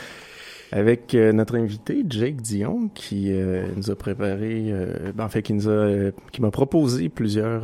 Avec 0.72 1.14
euh, 1.14 1.32
notre 1.32 1.56
invité 1.56 2.04
Jake 2.08 2.40
Dion 2.42 2.88
qui 2.92 3.30
euh, 3.30 3.66
nous 3.76 3.90
a 3.90 3.94
préparé, 3.94 4.66
euh, 4.68 5.12
ben, 5.14 5.24
en 5.24 5.28
fait 5.28 5.42
qui 5.42 5.52
nous 5.52 5.68
a, 5.68 6.10
qui 6.32 6.42
m'a 6.42 6.50
proposé 6.50 7.08
plusieurs 7.08 7.62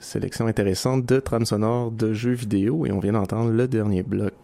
sélections 0.00 0.46
intéressantes 0.46 1.04
de 1.04 1.18
trames 1.20 1.46
sonores 1.46 1.90
de 1.90 2.12
jeux 2.12 2.32
vidéo 2.32 2.86
et 2.86 2.92
on 2.92 3.00
vient 3.00 3.12
d'entendre 3.12 3.50
le 3.50 3.66
dernier 3.68 4.02
bloc 4.02 4.34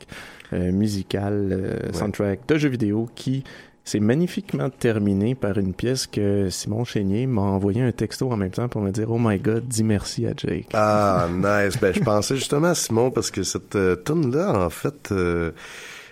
musical 0.53 1.81
soundtrack 1.93 2.47
de 2.47 2.59
jeux 2.59 2.69
vidéo 2.69 3.09
qui 3.15 3.43
s'est 3.85 4.01
magnifiquement 4.01 4.71
terminé 4.71 5.35
par 5.35 5.59
une 5.59 5.75
pièce 5.75 6.07
que 6.07 6.49
Simon 6.49 6.85
Chénier 6.85 7.27
m'a 7.27 7.43
envoyé 7.43 7.83
un 7.83 7.93
texto 7.93 8.31
en 8.31 8.37
même 8.37 8.51
temps 8.51 8.69
pour 8.69 8.81
me 8.81 8.91
dire 8.91 9.11
oh 9.11 9.19
my 9.21 9.39
god 9.39 9.69
dis 9.69 9.85
merci 9.85 10.27
à 10.27 10.33
Jake. 10.37 10.69
Ah, 10.73 11.29
nice. 11.31 11.79
Ben, 11.81 11.93
je 11.95 12.01
pensais 12.01 12.37
justement 12.37 12.69
à 12.69 12.75
Simon 12.75 13.11
parce 13.11 13.31
que 13.31 13.43
cette 13.43 13.77
euh, 13.77 13.97
tune-là, 13.97 14.67
en 14.67 14.71
fait, 14.71 15.13
euh, 15.13 15.53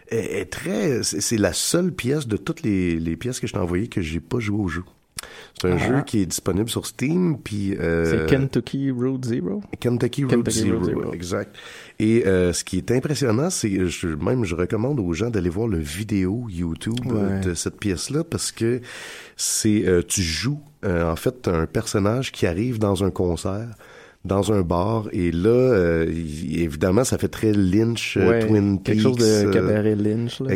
est, 0.08 0.40
est 0.40 0.50
très. 0.50 1.02
C'est 1.02 1.20
c'est 1.20 1.38
la 1.38 1.54
seule 1.54 1.92
pièce 1.92 2.26
de 2.26 2.36
toutes 2.36 2.62
les, 2.62 2.98
les 2.98 3.16
pièces 3.16 3.40
que 3.40 3.46
je 3.46 3.54
t'ai 3.54 3.58
envoyées 3.58 3.88
que 3.88 4.02
j'ai 4.02 4.20
pas 4.20 4.38
joué 4.38 4.62
au 4.62 4.68
jeu. 4.68 4.84
C'est 5.60 5.68
un 5.68 5.74
Ah. 5.76 5.78
jeu 5.78 6.02
qui 6.06 6.20
est 6.22 6.26
disponible 6.26 6.68
sur 6.68 6.86
Steam, 6.86 7.38
puis... 7.42 7.76
euh, 7.78 8.26
C'est 8.26 8.26
Kentucky 8.34 8.90
Road 8.90 9.24
Zero? 9.24 9.62
Kentucky 9.80 10.24
Road, 10.24 10.32
Kentucky 10.34 10.58
Zero, 10.60 10.78
Road 10.78 10.86
Zero. 10.86 11.12
exact. 11.12 11.54
Et 12.00 12.26
euh, 12.26 12.52
ce 12.52 12.64
qui 12.64 12.78
est 12.78 12.90
impressionnant, 12.90 13.50
c'est 13.50 13.86
je, 13.86 14.08
même 14.08 14.44
je 14.44 14.54
recommande 14.54 14.98
aux 14.98 15.12
gens 15.12 15.30
d'aller 15.30 15.50
voir 15.50 15.68
le 15.68 15.78
vidéo 15.78 16.46
YouTube 16.50 16.94
euh, 17.06 17.38
Ouais. 17.38 17.40
de 17.46 17.54
cette 17.54 17.78
pièce-là 17.78 18.24
parce 18.24 18.50
que 18.52 18.80
c'est 19.36 19.84
euh, 19.86 20.02
tu 20.06 20.22
joues 20.22 20.60
euh, 20.84 21.10
en 21.10 21.16
fait 21.16 21.46
un 21.48 21.66
personnage 21.66 22.32
qui 22.32 22.46
arrive 22.46 22.78
dans 22.78 23.04
un 23.04 23.10
concert 23.10 23.68
dans 24.24 24.52
un 24.52 24.62
bar 24.62 25.08
et 25.12 25.32
là 25.32 25.48
euh, 25.50 26.06
évidemment 26.08 27.02
ça 27.02 27.18
fait 27.18 27.28
très 27.28 27.52
Lynch 27.52 28.16
euh, 28.16 28.28
Ouais, 28.28 28.46
Twin 28.46 28.78
Peaks 28.78 28.94
quelque 28.96 29.02
chose 29.02 29.16
de 29.16 29.50
cabaret 29.52 29.96
Lynch, 29.96 30.38
là, 30.40 30.46
ouais. 30.46 30.54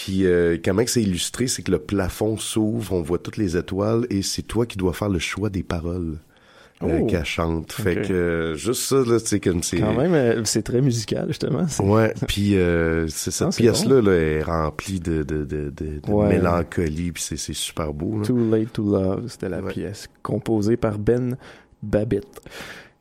Puis 0.00 0.26
euh, 0.26 0.56
comment 0.64 0.84
que 0.84 0.90
c'est 0.90 1.02
illustré 1.02 1.48
c'est 1.48 1.62
que 1.64 1.72
le 1.72 1.80
plafond 1.80 2.36
s'ouvre 2.36 2.92
on 2.92 3.02
voit 3.02 3.18
toutes 3.18 3.36
les 3.36 3.56
étoiles 3.56 4.06
et 4.10 4.22
c'est 4.22 4.42
toi 4.42 4.64
qui 4.64 4.76
dois 4.78 4.92
faire 4.92 5.08
le 5.08 5.18
choix 5.18 5.50
des 5.50 5.64
paroles 5.64 6.18
euh, 6.84 7.00
Oh. 7.02 7.06
qu'elle 7.06 7.24
chante 7.24 7.72
fait 7.72 8.02
que 8.06 8.12
euh, 8.12 8.54
juste 8.54 8.82
ça 8.82 8.94
là 9.04 9.18
tu 9.18 9.26
sais 9.26 9.40
comme 9.40 9.64
c'est 9.64 9.80
Quand 9.80 9.94
même, 9.96 10.14
euh, 10.14 10.44
c'est 10.44 10.62
très 10.62 10.80
musical 10.80 11.24
justement. 11.26 11.66
Ouais, 11.80 12.14
puis 12.28 12.56
euh, 12.56 13.08
c'est- 13.08 13.32
cette 13.32 13.48
Ah, 13.48 13.50
c'est 13.50 13.62
pièce-là 13.64 14.00
là, 14.00 14.12
est 14.12 14.42
remplie 14.44 15.00
de, 15.00 15.24
de, 15.24 15.38
de, 15.44 15.70
de, 15.70 15.98
de 16.00 16.00
Ouais. 16.08 16.28
mélancolie, 16.28 17.10
puis 17.10 17.20
c'est, 17.24 17.36
c'est 17.36 17.52
super 17.52 17.92
beau. 17.92 18.18
Là. 18.20 18.24
Too 18.24 18.48
Late 18.52 18.72
to 18.72 18.84
Love, 18.84 19.24
c'était 19.26 19.48
la 19.48 19.60
pièce 19.62 20.06
composée 20.22 20.76
par 20.76 21.00
Ben 21.00 21.36
Babbitt. 21.82 22.28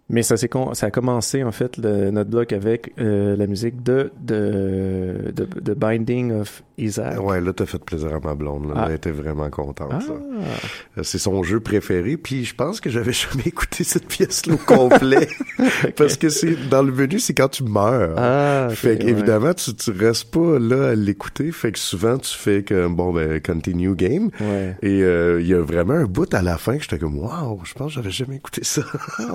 Mais 0.09 0.23
ça, 0.23 0.37
s'est 0.37 0.47
con- 0.47 0.73
ça 0.73 0.85
a 0.87 0.91
commencé, 0.91 1.43
en 1.43 1.51
fait, 1.51 1.75
le- 1.77 2.11
notre 2.11 2.29
bloc 2.29 2.53
avec 2.53 2.93
euh, 2.97 3.35
la 3.35 3.45
musique 3.45 3.83
de, 3.83 4.11
de, 4.21 5.33
de, 5.35 5.45
de 5.59 5.73
Binding 5.73 6.31
of 6.31 6.63
Isaac. 6.77 7.19
Ouais, 7.21 7.41
là, 7.41 7.51
t'as 7.51 7.65
fait 7.65 7.83
plaisir 7.83 8.13
à 8.15 8.19
ma 8.25 8.33
blonde. 8.33 8.67
Là. 8.69 8.73
Ah. 8.77 8.85
Elle 8.87 8.95
était 8.95 9.11
vraiment 9.11 9.49
contente. 9.49 9.91
Ah. 9.91 11.01
C'est 11.03 11.17
son 11.17 11.43
jeu 11.43 11.59
préféré. 11.59 12.15
Puis 12.15 12.45
je 12.45 12.55
pense 12.55 12.79
que 12.79 12.89
j'avais 12.89 13.11
jamais 13.31 13.43
écouté 13.47 13.83
cette 13.83 14.07
pièce-là 14.07 14.53
au 14.53 14.57
complet. 14.57 15.27
Parce 15.97 16.15
que 16.15 16.29
c'est 16.29 16.55
dans 16.69 16.83
le 16.83 16.93
menu, 16.93 17.19
c'est 17.19 17.33
quand 17.33 17.49
tu 17.49 17.63
meurs. 17.63 18.13
Ah, 18.17 18.67
fait 18.71 18.91
ouais. 18.91 18.97
qu'évidemment, 18.99 19.53
tu, 19.53 19.73
tu 19.75 19.91
restes 19.91 20.31
pas 20.31 20.57
là 20.57 20.89
à 20.91 20.95
l'écouter. 20.95 21.51
Fait 21.51 21.73
que 21.73 21.79
souvent, 21.79 22.17
tu 22.17 22.33
fais 22.33 22.63
que, 22.63 22.87
bon, 22.87 23.11
ben, 23.11 23.41
continue 23.41 23.93
game. 23.95 24.29
Ouais. 24.39 24.77
Et 24.83 25.03
euh, 25.03 25.41
il 25.41 25.47
y 25.47 25.53
a 25.53 25.61
vraiment 25.61 25.95
un 25.95 26.05
bout 26.05 26.33
à 26.33 26.41
la 26.41 26.57
fin 26.57 26.77
que 26.77 26.83
j'étais 26.83 26.99
comme, 26.99 27.19
waouh, 27.19 27.59
je 27.65 27.73
pense 27.73 27.87
que 27.89 27.95
j'avais 27.95 28.11
jamais 28.11 28.37
écouté 28.37 28.63
ça. 28.63 28.83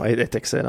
Ouais, 0.00 0.12
elle 0.12 0.20
est 0.20 0.34
excellente. 0.34 0.61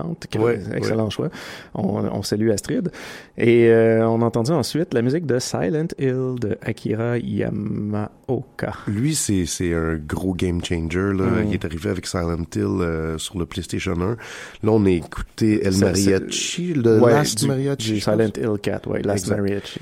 Excellent 0.75 1.09
choix. 1.09 1.29
On, 1.75 2.03
on 2.05 2.23
salue 2.23 2.49
Astrid. 2.49 2.91
Et 3.37 3.67
euh, 3.69 4.07
on 4.07 4.21
a 4.21 4.25
entendu 4.25 4.51
ensuite 4.51 4.93
la 4.93 5.01
musique 5.01 5.25
de 5.25 5.39
Silent 5.39 5.87
Hill 5.99 6.35
de 6.39 6.57
Akira 6.61 7.17
Yamaoka. 7.17 8.73
Lui, 8.87 9.15
c'est 9.15 9.73
un 9.73 9.95
gros 9.95 10.33
game 10.33 10.63
changer. 10.63 11.13
Là. 11.13 11.25
Mm. 11.25 11.45
Il 11.47 11.53
est 11.53 11.65
arrivé 11.65 11.89
avec 11.89 12.05
Silent 12.07 12.43
Hill 12.55 12.63
euh, 12.63 13.17
sur 13.17 13.37
le 13.37 13.45
PlayStation 13.45 13.93
1. 13.93 13.97
Là, 13.97 14.15
on 14.63 14.85
a 14.85 14.89
écouté 14.89 15.65
El 15.65 15.77
Mariachi, 15.77 16.73
le 16.73 16.99
ouais, 16.99 17.11
Last 17.13 17.39
du- 17.39 17.47
Mariachi. 17.47 17.93
du. 17.93 17.99
Silent 17.99 18.29
Hill 18.37 18.59
4, 18.61 18.89
ouais, 18.89 19.01
Last 19.01 19.25
Exact. 19.25 19.37
Mariachi. 19.41 19.79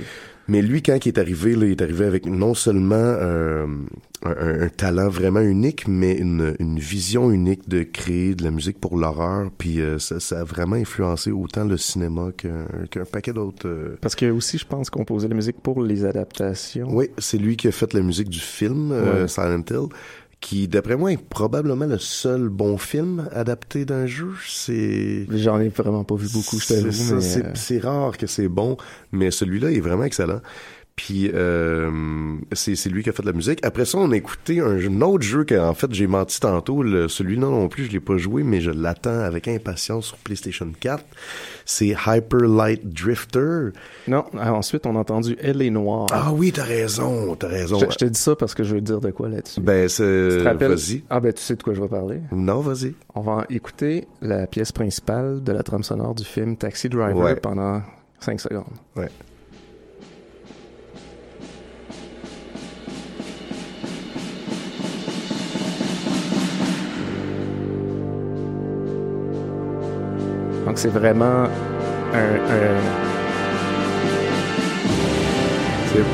Mais 0.47 0.61
lui, 0.61 0.81
quand 0.81 0.97
il 1.05 1.09
est 1.09 1.17
arrivé, 1.19 1.55
là, 1.55 1.65
il 1.65 1.71
est 1.71 1.81
arrivé 1.81 2.05
avec 2.05 2.25
non 2.25 2.53
seulement 2.53 2.95
euh, 2.95 3.65
un, 4.23 4.67
talent 4.69 5.07
vraiment 5.09 5.39
unique, 5.39 5.87
mais 5.87 6.13
une, 6.17 6.55
une 6.59 6.77
vision 6.79 7.31
unique 7.31 7.69
de 7.69 7.83
créer 7.83 8.35
de 8.35 8.43
la 8.43 8.51
musique 8.51 8.79
pour 8.79 8.97
l'horreur. 8.97 9.49
Puis 9.57 9.79
euh, 9.81 9.97
ça, 9.99 10.19
ça 10.19 10.41
a 10.41 10.43
vraiment 10.43 10.75
influencé 10.75 11.31
autant 11.31 11.63
le 11.63 11.77
cinéma 11.77 12.31
qu'un 12.35 12.65
qu'un 12.89 13.05
paquet 13.05 13.33
d'autres. 13.33 13.67
euh, 13.67 13.97
Parce 14.01 14.15
que 14.15 14.29
aussi, 14.29 14.57
je 14.57 14.65
pense, 14.65 14.89
composer 14.89 15.27
la 15.27 15.35
musique 15.35 15.59
pour 15.61 15.81
les 15.81 16.05
adaptations. 16.05 16.87
Oui, 16.91 17.09
c'est 17.17 17.37
lui 17.37 17.55
qui 17.55 17.67
a 17.67 17.71
fait 17.71 17.93
la 17.93 18.01
musique 18.01 18.29
du 18.29 18.39
film 18.39 18.91
euh, 18.91 19.21
Ouais. 19.21 19.27
Silent 19.27 19.63
Hill, 19.69 19.87
qui, 20.41 20.67
d'après 20.67 20.97
moi, 20.97 21.13
est 21.13 21.23
probablement 21.23 21.85
le 21.85 21.99
seul 21.99 22.49
bon 22.49 22.77
film 22.77 23.29
adapté 23.31 23.85
d'un 23.85 24.07
jeu. 24.07 24.33
C'est 24.45 25.27
J'en 25.29 25.59
ai 25.59 25.69
vraiment 25.69 26.03
pas 26.03 26.15
vu 26.15 26.27
beaucoup, 26.33 26.59
je 26.59 26.67
t'avoue, 26.67 26.91
c'est 26.91 27.39
mais, 27.43 27.45
euh, 27.45 27.51
c'est 27.53 27.79
rare 27.79 28.17
que 28.17 28.27
c'est 28.27 28.49
bon, 28.49 28.75
mais 29.11 29.29
celui-là 29.31 29.71
est 29.71 29.79
vraiment 29.79 30.03
excellent. 30.03 30.41
Puis 30.95 31.31
euh, 31.33 31.89
c'est 32.53 32.89
lui 32.89 33.01
qui 33.01 33.09
a 33.09 33.13
fait 33.13 33.23
de 33.23 33.27
la 33.27 33.33
musique. 33.33 33.65
Après 33.65 33.85
ça, 33.85 33.97
on 33.97 34.11
a 34.11 34.15
écouté 34.15 34.59
un, 34.59 35.01
autre 35.01 35.23
jeu 35.23 35.43
que 35.45 35.55
en 35.55 35.73
fait 35.73 35.91
j'ai 35.93 36.05
menti 36.07 36.39
tantôt. 36.39 36.83
Celui-là 37.07 37.47
non 37.47 37.69
plus, 37.69 37.85
je 37.85 37.91
l'ai 37.91 37.99
pas 37.99 38.17
joué, 38.17 38.43
mais 38.43 38.61
je 38.61 38.71
l'attends 38.71 39.19
avec 39.19 39.47
impatience 39.47 40.07
sur 40.07 40.17
PlayStation 40.17 40.67
4. 40.79 41.03
C'est 41.65 41.95
Hyper 42.05 42.41
Light 42.41 42.87
Drifter. 42.87 43.69
Non, 44.07 44.25
ah, 44.37 44.53
ensuite, 44.53 44.85
on 44.85 44.95
a 44.95 44.99
entendu 44.99 45.37
Elle 45.41 45.61
est 45.61 45.69
noire. 45.69 46.07
Ah 46.11 46.31
oui, 46.33 46.51
t'as 46.51 46.63
raison, 46.63 47.35
t'as 47.35 47.47
raison. 47.47 47.79
Je, 47.79 47.85
je 47.89 47.97
te 47.97 48.05
dis 48.05 48.19
ça 48.19 48.35
parce 48.35 48.53
que 48.53 48.63
je 48.63 48.75
veux 48.75 48.81
dire 48.81 48.99
de 48.99 49.11
quoi 49.11 49.29
là-dessus. 49.29 49.61
Ben, 49.61 49.87
c'est. 49.87 50.43
Vas-y. 50.43 51.03
Ah 51.09 51.19
ben, 51.19 51.33
tu 51.33 51.41
sais 51.41 51.55
de 51.55 51.63
quoi 51.63 51.73
je 51.73 51.81
vais 51.81 51.87
parler. 51.87 52.19
Non, 52.31 52.59
vas-y. 52.59 52.93
On 53.15 53.21
va 53.21 53.45
écouter 53.49 54.07
la 54.21 54.45
pièce 54.47 54.71
principale 54.71 55.41
de 55.43 55.51
la 55.51 55.63
trame 55.63 55.83
sonore 55.83 56.15
du 56.15 56.23
film 56.23 56.57
Taxi 56.57 56.89
Driver 56.89 57.17
Ouais. 57.17 57.35
pendant 57.35 57.81
5 58.19 58.39
secondes. 58.39 58.65
Ouais. 58.95 59.09
Donc 70.71 70.79
c'est 70.79 70.87
vraiment 70.87 71.43
un, 72.13 72.35
un, 72.49 72.79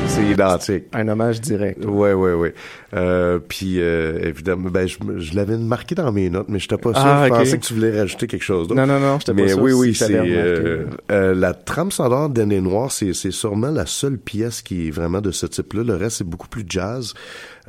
C'est- 0.08 0.24
identique. 0.24 0.86
un 0.92 1.06
hommage 1.06 1.40
direct. 1.40 1.84
Ouais, 1.84 2.12
ouais, 2.12 2.32
ouais. 2.32 2.54
Euh, 2.92 3.38
puis 3.38 3.80
euh, 3.80 4.18
évidemment, 4.20 4.68
ben 4.68 4.88
je, 4.88 4.96
je 5.18 5.36
l'avais 5.36 5.56
marqué 5.56 5.94
dans 5.94 6.10
mes 6.10 6.28
notes, 6.28 6.48
mais 6.48 6.58
j'étais 6.58 6.76
pas 6.76 6.92
sûr. 6.92 7.02
Ah, 7.06 7.26
je 7.28 7.34
pensais 7.34 7.58
que 7.58 7.64
tu 7.66 7.74
voulais 7.74 7.96
rajouter 8.00 8.26
quelque 8.26 8.42
chose. 8.42 8.66
d'autre. 8.66 8.80
Non, 8.84 8.88
non, 8.88 8.98
non, 8.98 9.20
j'étais 9.20 9.32
pas 9.32 9.42
Mais 9.42 9.48
sûr 9.50 9.62
oui, 9.62 9.70
si 9.70 9.76
oui, 9.78 9.92
je 9.92 9.98
t'avais 10.00 10.16
c'est 10.18 11.12
euh, 11.14 11.34
la 11.36 11.54
trame 11.54 11.92
sonore 11.92 12.28
d'Année 12.28 12.60
Noire, 12.60 12.90
c'est 12.90 13.12
c'est 13.12 13.30
sûrement 13.30 13.70
la 13.70 13.86
seule 13.86 14.18
pièce 14.18 14.60
qui 14.60 14.88
est 14.88 14.90
vraiment 14.90 15.20
de 15.20 15.30
ce 15.30 15.46
type-là. 15.46 15.84
Le 15.84 15.94
reste, 15.94 16.16
c'est 16.16 16.24
beaucoup 16.28 16.48
plus 16.48 16.64
jazz, 16.68 17.14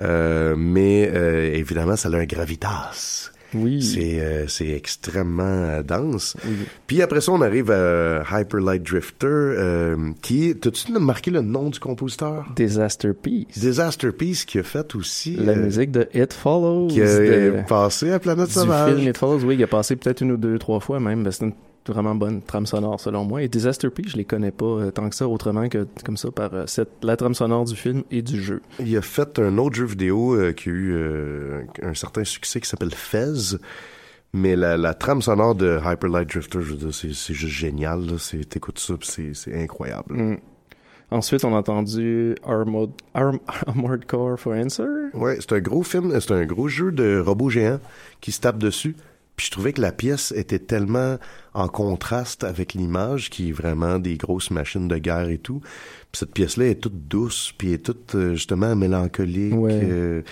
mais 0.02 1.04
évidemment, 1.54 1.96
ça 1.98 2.10
a 2.10 2.16
un 2.16 2.26
gravitas. 2.26 3.30
Oui. 3.54 3.82
C'est 3.82 4.20
euh, 4.22 4.48
c'est 4.48 4.70
extrêmement 4.70 5.44
euh, 5.44 5.84
dense. 5.84 6.36
Puis 6.88 7.02
après 7.02 7.22
ça, 7.22 7.32
on 7.32 7.42
arrive 7.42 7.72
à 7.72 8.24
Hyper 8.32 8.60
Light 8.60 8.84
Drifter, 8.84 9.26
euh, 9.28 10.12
qui 10.22 10.50
est... 10.50 10.62
T'as-tu 10.62 10.92
marqué 11.00 11.32
le 11.32 11.42
nom 11.42 11.70
du 11.70 11.80
compositeur? 11.80 12.46
Disaster 12.56 13.12
Piece. 13.14 13.58
Disaster 13.58 14.12
Piece 14.12 14.46
qui 14.46 14.60
a 14.60 14.64
fait 14.64 14.96
aussi... 14.96 15.36
La 15.36 15.54
euh, 15.54 15.64
musique 15.64 15.92
de 15.92 16.08
It 16.14 16.34
Follows. 16.34 16.88
qui 16.90 17.02
a 17.02 17.06
de- 17.06 17.64
passé 17.68 18.12
à 18.12 18.20
Planète 18.20 18.48
du 18.48 18.54
Sauvage. 18.54 18.96
film 18.96 19.08
It 19.10 19.18
Follows, 19.18 19.44
oui, 19.44 19.56
il 19.56 19.64
a 19.64 19.68
passé 19.68 19.96
peut-être 19.96 20.22
une 20.22 20.32
ou 20.34 20.38
deux, 20.38 20.58
trois 20.60 20.80
fois 20.80 21.00
même. 21.00 21.28
C'est 21.32 21.46
une 21.46 21.54
vraiment 21.88 22.16
bonne 22.16 22.42
trame 22.42 22.66
sonore 22.66 23.00
selon 23.00 23.24
moi. 23.26 23.42
Et 23.42 23.48
Disaster 23.48 23.90
Piece, 23.90 24.12
je 24.12 24.18
les 24.18 24.26
connais 24.26 24.52
pas 24.52 24.66
euh, 24.66 24.92
tant 24.92 25.10
que 25.10 25.16
ça, 25.16 25.28
autrement 25.28 25.70
que 25.70 25.88
comme 26.06 26.18
ça 26.18 26.32
par 26.32 26.54
euh, 26.54 26.64
cette, 26.68 26.90
la 27.02 27.16
trame 27.18 27.34
sonore 27.34 27.66
du 27.66 27.76
film 27.76 28.04
et 28.12 28.22
du 28.22 28.42
jeu. 28.42 28.62
Il 28.80 28.96
a 28.98 29.02
fait 29.02 29.40
un 29.40 29.58
autre 29.58 29.76
jeu 29.76 29.86
vidéo 29.86 30.36
euh, 30.36 30.52
qui 30.52 30.70
a 30.70 30.72
eu 30.72 30.96
un 31.82 31.94
certain 31.94 32.24
succès 32.24 32.60
qui 32.60 32.70
s'appelle 32.70 32.94
Fez. 32.94 33.58
Mais 34.34 34.56
la, 34.56 34.78
la 34.78 34.94
trame 34.94 35.22
sonore 35.24 35.56
de 35.56 35.80
Hyper 35.84 36.10
Light 36.10 36.30
Drifter, 36.30 36.60
je 36.62 36.74
veux 36.74 36.78
dire, 36.78 36.94
c'est, 36.94 37.34
juste 37.34 37.48
génial. 37.48 38.06
T'écoutes 38.48 38.78
ça, 38.78 38.94
c'est 39.02 39.60
incroyable. 39.60 40.16
Mm. 40.16 40.38
Ensuite, 41.12 41.44
on 41.44 41.56
a 41.56 41.58
entendu 41.58 42.36
Armored, 42.46 42.92
Arm- 43.16 43.40
Armored 43.66 44.06
Core 44.06 44.38
for 44.38 44.54
Answer. 44.54 44.86
Ouais, 45.16 45.38
c'est 45.40 45.54
un 45.54 45.60
gros 45.60 45.82
film, 45.82 46.14
c'est 46.20 46.32
un 46.32 46.46
gros 46.46 46.68
jeu 46.68 46.92
de 46.92 47.20
robots 47.20 47.50
géants 47.50 47.80
qui 48.22 48.32
se 48.32 48.42
tapent 48.42 48.60
dessus. 48.60 48.96
Puis 49.40 49.46
je 49.46 49.52
trouvais 49.52 49.72
que 49.72 49.80
la 49.80 49.94
pièce 49.94 50.34
était 50.34 50.60
tellement 50.60 51.18
en 51.54 51.70
contraste 51.70 52.44
avec 52.44 52.74
l'image, 52.74 53.30
qui 53.30 53.48
est 53.48 53.52
vraiment 53.54 53.98
des 53.98 54.18
grosses 54.18 54.52
machines 54.52 54.90
de 54.90 54.98
guerre 54.98 55.30
et 55.30 55.38
tout. 55.38 55.62
Puis 55.62 56.20
cette 56.20 56.34
pièce-là 56.34 56.66
est 56.66 56.82
toute 56.82 57.08
douce, 57.08 57.54
puis 57.58 57.72
est 57.72 57.78
toute 57.78 58.16
euh, 58.16 58.34
justement 58.34 58.76
mélancolique. 58.76 59.54
Ouais. 59.56 59.80
Euh, 59.82 60.24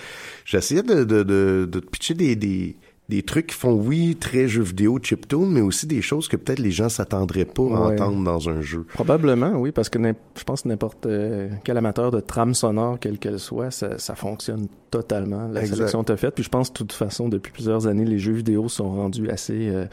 J'essayais 0.44 0.82
de, 0.82 1.04
de, 1.04 1.22
de, 1.22 1.66
de 1.72 1.80
pitcher 1.80 2.12
des, 2.12 2.36
des, 2.36 2.76
des 3.08 3.22
trucs 3.22 3.46
qui 3.48 3.54
font, 3.54 3.72
oui, 3.72 4.16
très 4.20 4.48
jeux 4.48 4.62
vidéo, 4.62 4.98
chiptune, 5.02 5.50
mais 5.50 5.62
aussi 5.62 5.86
des 5.86 6.02
choses 6.02 6.28
que 6.28 6.36
peut-être 6.36 6.58
les 6.58 6.70
gens 6.70 6.88
s'attendraient 6.90 7.46
pas 7.46 7.62
à 7.62 7.66
Ouais. 7.88 7.94
entendre 7.94 8.22
dans 8.22 8.48
un 8.50 8.60
jeu. 8.60 8.84
Probablement, 8.92 9.52
oui, 9.52 9.72
parce 9.72 9.88
que 9.88 9.98
je 10.36 10.44
pense 10.44 10.62
que 10.62 10.68
n'importe 10.68 11.06
euh, 11.06 11.48
quel 11.64 11.78
amateur 11.78 12.10
de 12.10 12.20
trame 12.20 12.52
sonore, 12.54 12.98
quelle 13.00 13.18
qu'elle 13.18 13.38
soit, 13.38 13.70
ça, 13.70 13.98
ça 13.98 14.14
fonctionne 14.14 14.66
totalement. 14.90 15.48
La 15.48 15.60
Exact. 15.62 15.76
sélection 15.76 16.04
t'as 16.04 16.16
faite. 16.18 16.34
Puis 16.34 16.44
je 16.44 16.50
pense 16.50 16.68
de 16.70 16.74
toute 16.76 16.92
façon, 16.92 17.28
depuis 17.30 17.50
plusieurs 17.52 17.86
années, 17.86 18.04
les 18.04 18.18
jeux 18.18 18.32
vidéo 18.34 18.68
sont 18.68 18.90
rendus 18.90 19.30
assez... 19.30 19.68
euh, 19.70 19.86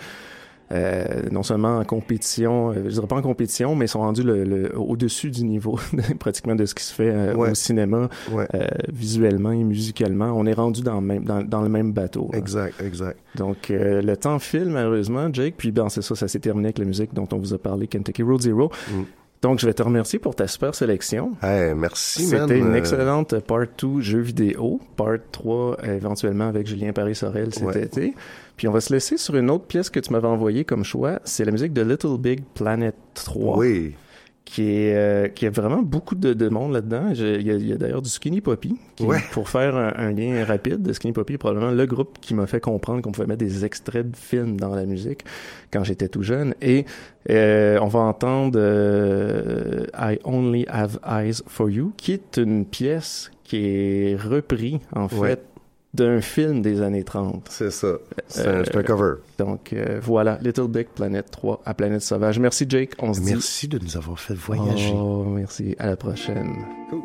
non 1.31 1.43
seulement 1.43 1.77
en 1.77 1.83
compétition, 1.85 2.71
euh, 2.71 2.83
je 2.85 2.89
dirais 2.93 3.07
pas 3.07 3.17
en 3.17 3.21
compétition, 3.21 3.75
mais 3.75 3.87
sont 3.87 3.99
rendus 3.99 4.23
le, 4.23 4.43
le- 4.43 4.77
au-dessus 4.79 5.29
du 5.29 5.43
niveau 5.43 5.77
pratiquement 6.19 6.55
de 6.55 6.65
ce 6.65 6.73
qui 6.75 6.83
se 6.83 6.93
fait 6.93 7.09
euh, 7.11 7.35
Ouais. 7.35 7.51
au 7.51 7.53
cinéma, 7.55 8.09
Ouais. 8.31 8.47
euh, 8.55 8.67
visuellement 8.91 9.51
et 9.51 9.63
musicalement. 9.63 10.31
On 10.35 10.45
est 10.45 10.53
rendu 10.53 10.81
dans 10.81 10.95
le 10.95 11.05
même, 11.05 11.23
dans, 11.23 11.43
dans 11.43 11.61
le 11.61 11.69
même 11.69 11.91
bateau. 11.93 12.29
là. 12.31 12.39
Exact, 12.39 12.81
exact. 12.81 13.19
Donc, 13.35 13.69
euh, 13.69 14.01
le 14.01 14.17
temps 14.17 14.39
file, 14.39 14.69
malheureusement, 14.69 15.27
Jake. 15.31 15.55
Puis, 15.57 15.71
ben, 15.71 15.89
c'est 15.89 16.01
ça, 16.01 16.15
ça 16.15 16.27
s'est 16.27 16.39
terminé 16.39 16.67
avec 16.67 16.79
la 16.79 16.85
musique 16.85 17.13
dont 17.13 17.27
on 17.31 17.37
vous 17.37 17.53
a 17.53 17.57
parlé, 17.57 17.87
Kentucky 17.87 18.23
Road 18.23 18.41
Zero. 18.41 18.71
Donc, 19.45 19.59
je 19.59 19.67
vais 19.67 19.75
te 19.75 19.83
remercier 19.83 20.17
pour 20.17 20.33
ta 20.33 20.47
super 20.47 20.73
sélection. 20.73 21.33
Hey, 21.43 21.75
merci. 21.75 22.25
C'était 22.25 22.57
une 22.57 22.73
excellente 22.73 23.37
part 23.41 23.65
2 23.77 24.01
jeux 24.01 24.21
vidéo, 24.21 24.79
part 24.95 25.17
3 25.31 25.77
euh, 25.83 25.95
éventuellement 25.97 26.47
avec 26.47 26.65
Julien 26.65 26.93
Paris-Sorel 26.93 27.53
cet 27.53 27.63
Ouais. 27.63 27.83
été. 27.83 28.15
Puis 28.57 28.67
on 28.67 28.71
va 28.71 28.81
se 28.81 28.91
laisser 28.91 29.17
sur 29.17 29.35
une 29.35 29.51
autre 29.51 29.65
pièce 29.65 29.91
que 29.91 29.99
tu 29.99 30.11
m'avais 30.11 30.27
envoyée 30.27 30.65
comme 30.65 30.83
choix. 30.83 31.19
C'est 31.25 31.45
la 31.45 31.51
musique 31.51 31.73
de 31.73 31.83
Little 31.83 32.17
Big 32.17 32.41
Planet 32.55 32.95
3. 33.13 33.55
Oui. 33.59 33.93
Qui 34.45 34.61
est 34.61 34.95
euh, 34.95 35.27
qui 35.27 35.47
a 35.47 35.49
vraiment 35.49 35.81
beaucoup 35.81 36.13
de, 36.13 36.33
de 36.33 36.49
monde 36.49 36.71
là-dedans. 36.73 37.09
Il 37.15 37.41
y 37.41 37.71
a, 37.71 37.75
a 37.75 37.77
d'ailleurs 37.77 38.03
du 38.03 38.09
Skinny 38.09 38.41
Poppy. 38.41 38.75
Qui, 38.95 39.03
Ouais. 39.03 39.17
Pour 39.31 39.49
faire 39.49 39.75
un, 39.75 39.91
un 39.97 40.11
lien 40.11 40.45
rapide, 40.45 40.93
Skinny 40.93 41.13
Poppy 41.13 41.33
est 41.33 41.37
probablement 41.39 41.71
le 41.71 41.85
groupe 41.87 42.19
qui 42.21 42.35
m'a 42.35 42.45
fait 42.45 42.59
comprendre 42.59 43.01
qu'on 43.01 43.11
pouvait 43.11 43.25
mettre 43.27 43.43
des 43.43 43.65
extraits 43.65 44.11
de 44.11 44.15
films 44.15 44.59
dans 44.59 44.75
la 44.75 44.85
musique 44.85 45.25
quand 45.73 45.83
j'étais 45.83 46.07
tout 46.09 46.21
jeune. 46.21 46.53
Et 46.61 46.85
euh, 47.31 47.79
on 47.81 47.87
va 47.87 48.01
entendre 48.01 48.59
euh, 48.59 49.85
I 49.97 50.19
Only 50.23 50.65
Have 50.69 50.99
Eyes 51.09 51.41
for 51.47 51.69
You, 51.69 51.93
qui 51.97 52.11
est 52.13 52.37
une 52.37 52.65
pièce 52.65 53.31
qui 53.43 53.57
est 53.65 54.15
reprise 54.15 54.77
en 54.95 55.07
fait 55.07 55.17
Ouais. 55.19 55.37
D'un 55.95 56.21
film 56.21 56.61
des 56.61 56.81
années 56.81 57.03
30. 57.03 57.47
C'est 57.49 57.71
ça. 57.71 57.93
C'est 58.27 58.47
un- 58.47 58.61
un 58.61 58.83
cover. 58.83 59.13
Donc 59.39 59.73
euh, 59.73 59.99
voilà, 60.01 60.37
Little 60.41 60.67
Big 60.67 60.87
Planet 60.87 61.25
3 61.31 61.61
à 61.65 61.73
Planète 61.73 62.01
Sauvage. 62.01 62.37
Merci 62.39 62.65
Jake, 62.69 62.91
on 62.99 63.13
se 63.13 63.21
dit 63.21 63.31
Merci 63.31 63.67
de 63.67 63.79
nous 63.79 63.97
avoir 63.97 64.19
fait 64.19 64.33
voyager. 64.35 64.93
Oh, 64.95 65.23
merci. 65.25 65.75
À 65.79 65.87
la 65.87 65.95
prochaine. 65.95 66.53
Cool. 66.89 67.01